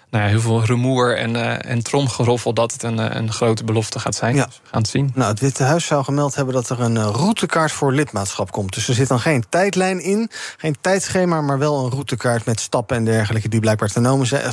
[0.10, 3.64] nou ja, heel veel rumoer en, uh, en tromgeroffel dat het een, eh, een grote
[3.64, 4.36] belofte gaat zijn.
[4.36, 4.46] Ja.
[4.46, 5.12] Dus we gaan het zien.
[5.14, 8.74] Nou, het Witte Huis zou gemeld hebben dat er een eh, routekaart voor lidmaatschap komt.
[8.74, 12.98] Dus er zit dan geen tijdlijn in, geen tijdschema, maar wel een routekaart met stappen
[12.98, 13.90] en dergelijke die blijkbaar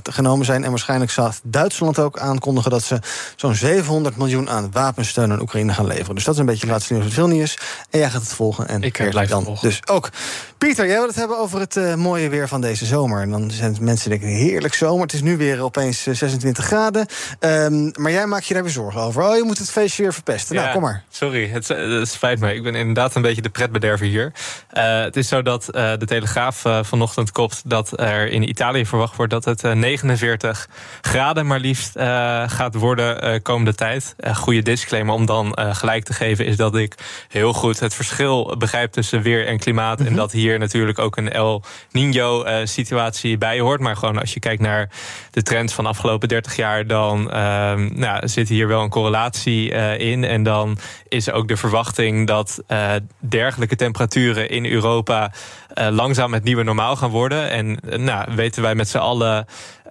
[0.03, 0.65] genomen zijn.
[0.65, 2.99] En waarschijnlijk zal Duitsland ook aankondigen dat ze
[3.37, 6.15] zo'n 700 miljoen aan wapensteun aan Oekraïne gaan leveren.
[6.15, 7.59] Dus dat is een beetje het laatste nieuws wat is.
[7.91, 8.69] En jij gaat het volgen.
[8.69, 9.69] En ik blijf dan volgen.
[9.69, 10.11] Dus ook.
[10.59, 13.23] Pieter, jij wil het hebben over het uh, mooie weer van deze zomer.
[13.23, 15.03] En dan zijn mensen denken, heerlijk zomer.
[15.03, 17.07] Het is nu weer weer opeens 26 eh, graden.
[17.41, 19.23] Um, maar jij maakt je daar weer zorgen over.
[19.23, 20.57] Oh, je moet het feestje weer verpesten.
[20.57, 21.03] nou, kom maar.
[21.09, 22.55] Sorry, het, het spijt me.
[22.55, 24.33] Ik ben inderdaad een beetje de pretbederver hier.
[24.75, 27.63] Uh, het is zo dat uh, de Telegraaf vanochtend kopt...
[27.65, 30.69] dat er in Italië verwacht wordt dat het 49
[31.01, 31.93] graden maar liefst
[32.47, 34.15] gaat worden komende tijd.
[34.35, 36.47] goede disclaimer om dan gelijk te geven...
[36.47, 36.95] is dat ik
[37.29, 39.99] heel goed het verschil begrijp tussen weer en klimaat...
[39.99, 40.15] en mhm.
[40.15, 43.81] dat hier natuurlijk ook een El Niño-situatie bij hoort.
[43.81, 44.89] Maar gewoon als je kijkt naar
[45.37, 49.73] de trends van de afgelopen 30 jaar, dan uh, nou, zit hier wel een correlatie
[49.73, 50.25] uh, in.
[50.25, 50.79] En dan
[51.09, 55.33] is ook de verwachting dat uh, dergelijke temperaturen in Europa
[55.75, 57.51] uh, langzaam het nieuwe normaal gaan worden.
[57.51, 59.47] En nou, weten wij met z'n allen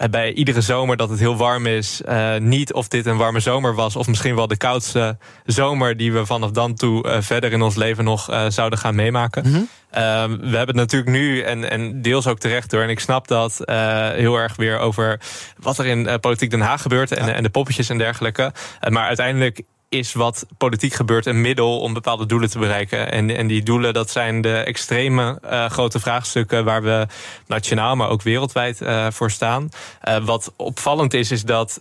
[0.09, 2.01] bij iedere zomer dat het heel warm is.
[2.39, 6.25] niet of dit een warme zomer was, of misschien wel de koudste zomer die we
[6.25, 9.43] vanaf dan toe verder in ons leven nog zouden gaan meemaken.
[9.47, 12.81] Mm Ehm, we hebben het natuurlijk nu, en, en deels ook terecht door.
[12.81, 15.19] En ik snap dat uh, heel erg weer over
[15.57, 17.11] wat er in uh, politiek Den Haag gebeurt.
[17.11, 18.51] En, en de poppetjes en dergelijke.
[18.83, 23.11] Uh, maar uiteindelijk is wat politiek gebeurt een middel om bepaalde doelen te bereiken.
[23.11, 27.07] En, en die doelen, dat zijn de extreme uh, grote vraagstukken waar we
[27.47, 29.69] nationaal, maar ook wereldwijd uh, voor staan.
[30.03, 31.79] Uh, wat opvallend is, is dat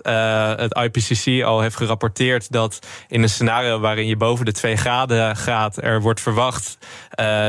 [0.56, 2.78] het IPCC al heeft gerapporteerd dat
[3.08, 6.78] in een scenario waarin je boven de 2 graden gaat, er wordt verwacht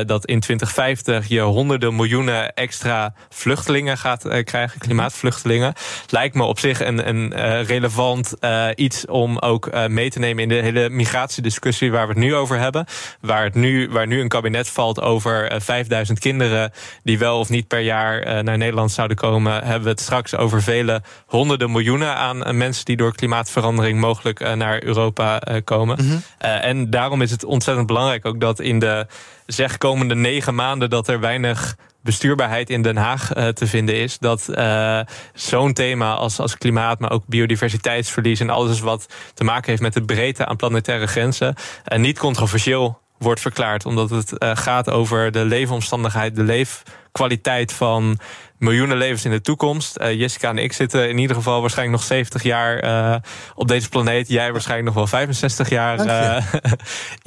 [0.05, 5.73] dat in 2050 je honderden miljoenen extra vluchtelingen gaat krijgen, klimaatvluchtelingen.
[6.09, 8.33] Lijkt me op zich een, een relevant
[8.75, 12.59] iets om ook mee te nemen in de hele migratiediscussie waar we het nu over
[12.59, 12.85] hebben.
[13.21, 16.71] Waar, het nu, waar nu een kabinet valt over uh, eh, 5000 kinderen
[17.03, 20.61] die wel of niet per jaar naar Nederland zouden komen, hebben we het straks over
[20.61, 25.97] vele honderden miljoenen aan mensen die door klimaatverandering mogelijk naar Europa komen.
[26.01, 26.21] Mm -hmm.
[26.37, 29.07] en daarom is het ontzettend belangrijk ook dat in de
[29.45, 34.17] zeg komende negen maanden dat er weinig bestuurbaarheid in Den Haag uh, te vinden is.
[34.17, 34.99] Dat uh,
[35.33, 39.93] zo'n thema als, als klimaat, maar ook biodiversiteitsverlies en alles wat te maken heeft met
[39.93, 41.55] de breedte aan planetaire grenzen,
[41.87, 43.85] uh, niet controversieel wordt verklaard.
[43.85, 48.19] Omdat het gaat over de leefomstandigheid, de leefkwaliteit van
[48.57, 49.99] miljoenen levens in de toekomst.
[49.99, 53.15] Jessica en ik zitten in ieder geval waarschijnlijk nog 70 jaar uh,
[53.55, 54.27] op deze planeet.
[54.27, 56.45] Jij waarschijnlijk nog wel 65 jaar, uh,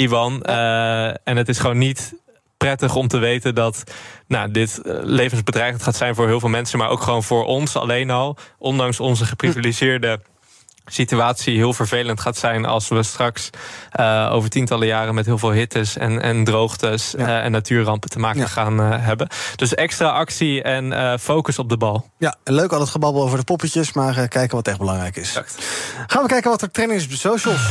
[0.06, 0.42] Ivan.
[0.46, 2.14] Uh, en het is gewoon niet
[2.56, 3.84] prettig om te weten dat
[4.26, 8.10] nou, dit levensbedreigend gaat zijn voor heel veel mensen, maar ook gewoon voor ons alleen
[8.10, 8.36] al.
[8.58, 10.20] Ondanks onze geprivilegeerde
[10.88, 13.50] situatie heel vervelend gaat zijn als we straks
[14.00, 17.26] uh, over tientallen jaren met heel veel hittes en, en droogtes ja.
[17.26, 18.46] uh, en natuurrampen te maken ja.
[18.46, 19.28] gaan uh, hebben.
[19.56, 22.10] Dus extra actie en focus op de bal.
[22.18, 25.28] Ja, leuk al het gebabbel over de poppetjes, maar kijken wat echt belangrijk is.
[25.28, 25.56] Exact.
[26.06, 27.70] Gaan we kijken wat er trending is op de socials.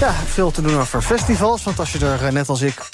[0.00, 1.62] Ja, veel te doen over festivals.
[1.62, 2.88] Want als je er eh, net als ik,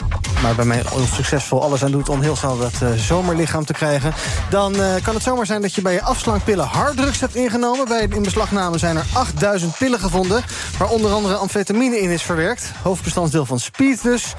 [0.45, 0.83] maar bij mij
[1.15, 2.09] succesvol alles aan doet...
[2.09, 4.15] om heel snel dat uh, zomerlichaam te krijgen...
[4.51, 7.89] dan uh, kan het zomaar zijn dat je bij je afslankpillen harddrugs hebt ingenomen.
[7.89, 10.45] Bij in beslagname zijn er 8000 pillen gevonden...
[10.79, 12.73] waar onder andere amfetamine in is verwerkt.
[12.83, 14.35] Hoofdbestanddeel van speed dus.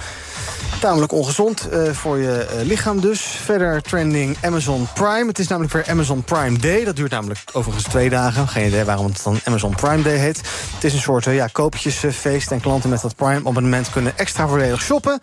[0.80, 3.22] Tamelijk ongezond uh, voor je uh, lichaam dus.
[3.22, 5.26] Verder trending Amazon Prime.
[5.28, 6.84] Het is namelijk weer Amazon Prime Day.
[6.84, 8.48] Dat duurt namelijk overigens twee dagen.
[8.48, 10.42] Geen idee waarom het dan Amazon Prime Day heet.
[10.74, 12.52] Het is een soort uh, ja, koopjesfeest.
[12.52, 15.20] En klanten met dat Prime-abonnement kunnen extra voordelig shoppen.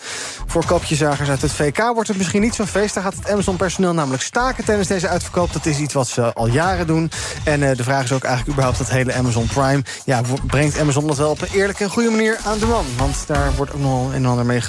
[0.47, 2.95] Voor koopjezagers uit het VK wordt het misschien niet zo'n feest.
[2.95, 5.53] Daar gaat het Amazon-personeel namelijk staken tijdens deze uitverkoop.
[5.53, 7.11] Dat is iets wat ze al jaren doen.
[7.45, 9.83] En de vraag is ook eigenlijk überhaupt dat hele Amazon Prime...
[10.05, 12.85] ja, brengt Amazon dat wel op een eerlijke en goede manier aan de man.
[12.97, 14.61] Want daar wordt ook nog een en ander mee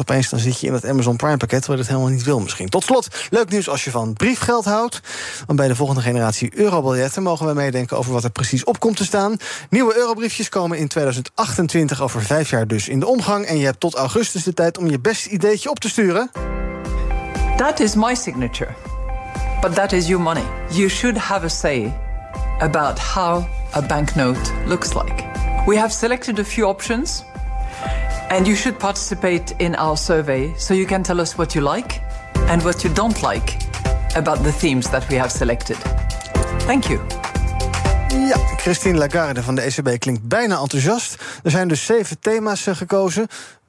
[0.00, 1.58] Opeens dan zit je in dat Amazon Prime pakket...
[1.58, 2.68] terwijl je het helemaal niet wil misschien.
[2.68, 5.00] Tot slot, leuk nieuws als je van briefgeld houdt.
[5.46, 7.22] Want bij de volgende generatie eurobiljetten...
[7.22, 9.36] mogen we meedenken over wat er precies op komt te staan.
[9.70, 13.44] Nieuwe eurobriefjes komen in 2028, over vijf jaar dus, in de omgang.
[13.44, 16.30] En je hebt tot augustus de tijd om je beste ideetje op te sturen.
[17.56, 18.74] That is my signature.
[19.60, 20.44] But that is your money.
[20.70, 21.92] You should have a say
[22.58, 25.24] about how a banknote looks like.
[25.66, 27.24] We have selected a few options,
[28.30, 32.00] and you should participate in our survey so you can tell us what you like
[32.48, 33.56] and what you don't like
[34.16, 35.76] about the themes that we have selected.
[36.66, 37.00] Thank you.
[38.08, 41.22] Ja, Christine Lagarde van de ECB klinkt bijna enthousiast.
[41.42, 43.26] Er zijn dus zeven thema's uh, gekozen.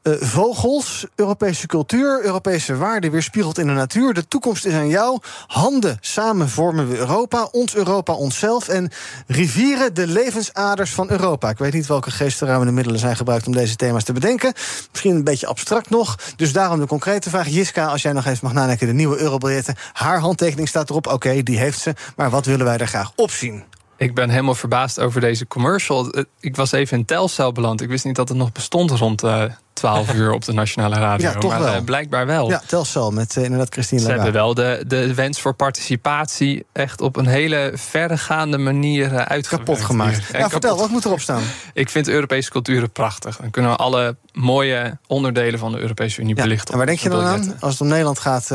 [0.07, 4.13] Uh, vogels, Europese cultuur, Europese waarden weerspiegeld in de natuur.
[4.13, 5.19] De toekomst is aan jou.
[5.47, 7.47] Handen, samen vormen we Europa.
[7.51, 8.67] Ons Europa, onszelf.
[8.67, 8.91] En
[9.27, 11.49] rivieren, de levensaders van Europa.
[11.49, 14.53] Ik weet niet welke geestverruimende middelen zijn gebruikt om deze thema's te bedenken.
[14.91, 16.17] Misschien een beetje abstract nog.
[16.35, 17.47] Dus daarom de concrete vraag.
[17.47, 19.75] Jiska, als jij nog even mag nadenken, de nieuwe eurobiljetten.
[19.93, 21.07] Haar handtekening staat erop.
[21.07, 21.93] Oké, die heeft ze.
[22.15, 23.74] Maar wat willen wij er graag op zien?
[23.97, 26.13] Ik ben helemaal verbaasd over deze commercial.
[26.39, 27.81] Ik was even in Telcel beland.
[27.81, 29.43] Ik wist niet dat het nog bestond rond uh,
[29.73, 31.29] 12 uur op de nationale radio.
[31.29, 31.75] Ja, toch maar wel.
[31.75, 32.49] Uh, blijkbaar wel.
[32.49, 37.01] Ja, Telcel met uh, inderdaad Christine Ze hebben wel de, de wens voor participatie echt
[37.01, 39.65] op een hele verregaande manier uh, uitgewerkt.
[39.65, 40.21] Kapot gemaakt.
[40.31, 41.43] Ja, vertel, wat moet erop staan?
[41.73, 43.37] Ik vind Europese culturen prachtig.
[43.37, 46.41] Dan kunnen we alle mooie onderdelen van de Europese Unie ja.
[46.41, 46.71] belichten.
[46.71, 48.51] En waar denk je dan aan als het om Nederland gaat...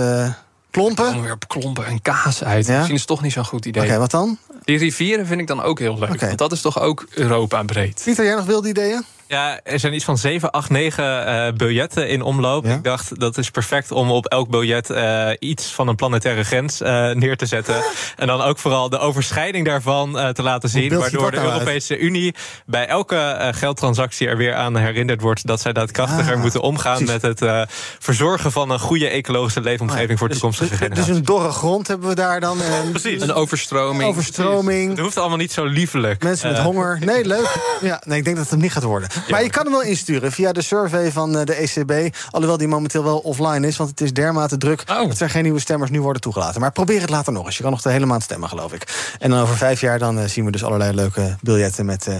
[0.70, 1.04] Klompen?
[1.04, 2.66] Dan weer op klompen en kaas uit.
[2.66, 2.72] Ja?
[2.72, 3.82] Misschien is het toch niet zo'n goed idee.
[3.82, 4.38] Oké, okay, wat dan?
[4.70, 6.10] Die rivieren vind ik dan ook heel leuk.
[6.10, 6.26] Okay.
[6.26, 8.00] Want dat is toch ook Europa breed.
[8.04, 9.02] Pieter, jij nog wilde ideeën?
[9.30, 12.64] Ja, er zijn iets van 7, 8, 9 uh, biljetten in omloop.
[12.64, 12.74] Ja?
[12.74, 16.80] Ik dacht, dat is perfect om op elk biljet uh, iets van een planetaire grens
[16.80, 17.82] uh, neer te zetten.
[18.16, 20.98] en dan ook vooral de overschrijding daarvan uh, te laten zien.
[20.98, 22.02] Waardoor de nou Europese uit?
[22.02, 22.34] Unie
[22.66, 25.46] bij elke geldtransactie er weer aan herinnerd wordt...
[25.46, 27.22] dat zij daadkrachtiger ah, moeten omgaan precies.
[27.22, 27.68] met het
[27.98, 30.18] verzorgen van een goede ecologische leefomgeving...
[30.18, 31.06] voor dus, toekomstige dus, generaties.
[31.06, 32.62] Dus een dorre grond hebben we daar dan.
[32.62, 33.22] En precies.
[33.22, 34.10] Een overstroming.
[34.10, 34.90] Overstroming.
[34.90, 36.22] Het hoeft allemaal niet zo liefelijk.
[36.22, 36.98] Mensen met honger.
[37.04, 37.48] Nee, leuk.
[37.80, 39.08] Ja, nee, ik denk dat het hem niet gaat worden.
[39.28, 42.16] Maar je kan hem wel insturen via de survey van de ECB.
[42.30, 45.08] Alhoewel die momenteel wel offline is, want het is dermate druk oh.
[45.08, 46.60] dat er geen nieuwe stemmers nu worden toegelaten.
[46.60, 47.56] Maar probeer het later nog eens.
[47.56, 49.14] Je kan nog de hele maand stemmen, geloof ik.
[49.18, 52.14] En dan over vijf jaar dan uh, zien we dus allerlei leuke biljetten met uh,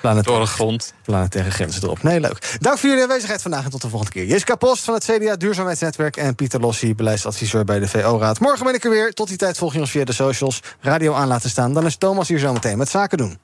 [0.00, 0.92] planetaire, grond.
[1.02, 2.02] planetaire grenzen erop.
[2.02, 2.56] Nee, leuk.
[2.60, 4.26] Dank voor jullie aanwezigheid vandaag en tot de volgende keer.
[4.26, 8.40] Jiska Post van het CDA Duurzaamheidsnetwerk en Pieter Lossi, beleidsadviseur bij de VO-raad.
[8.40, 9.12] Morgen ben ik er weer.
[9.12, 10.60] Tot die tijd volg je ons via de socials.
[10.80, 11.72] Radio aan laten staan.
[11.72, 13.43] Dan is Thomas hier zometeen met zaken doen.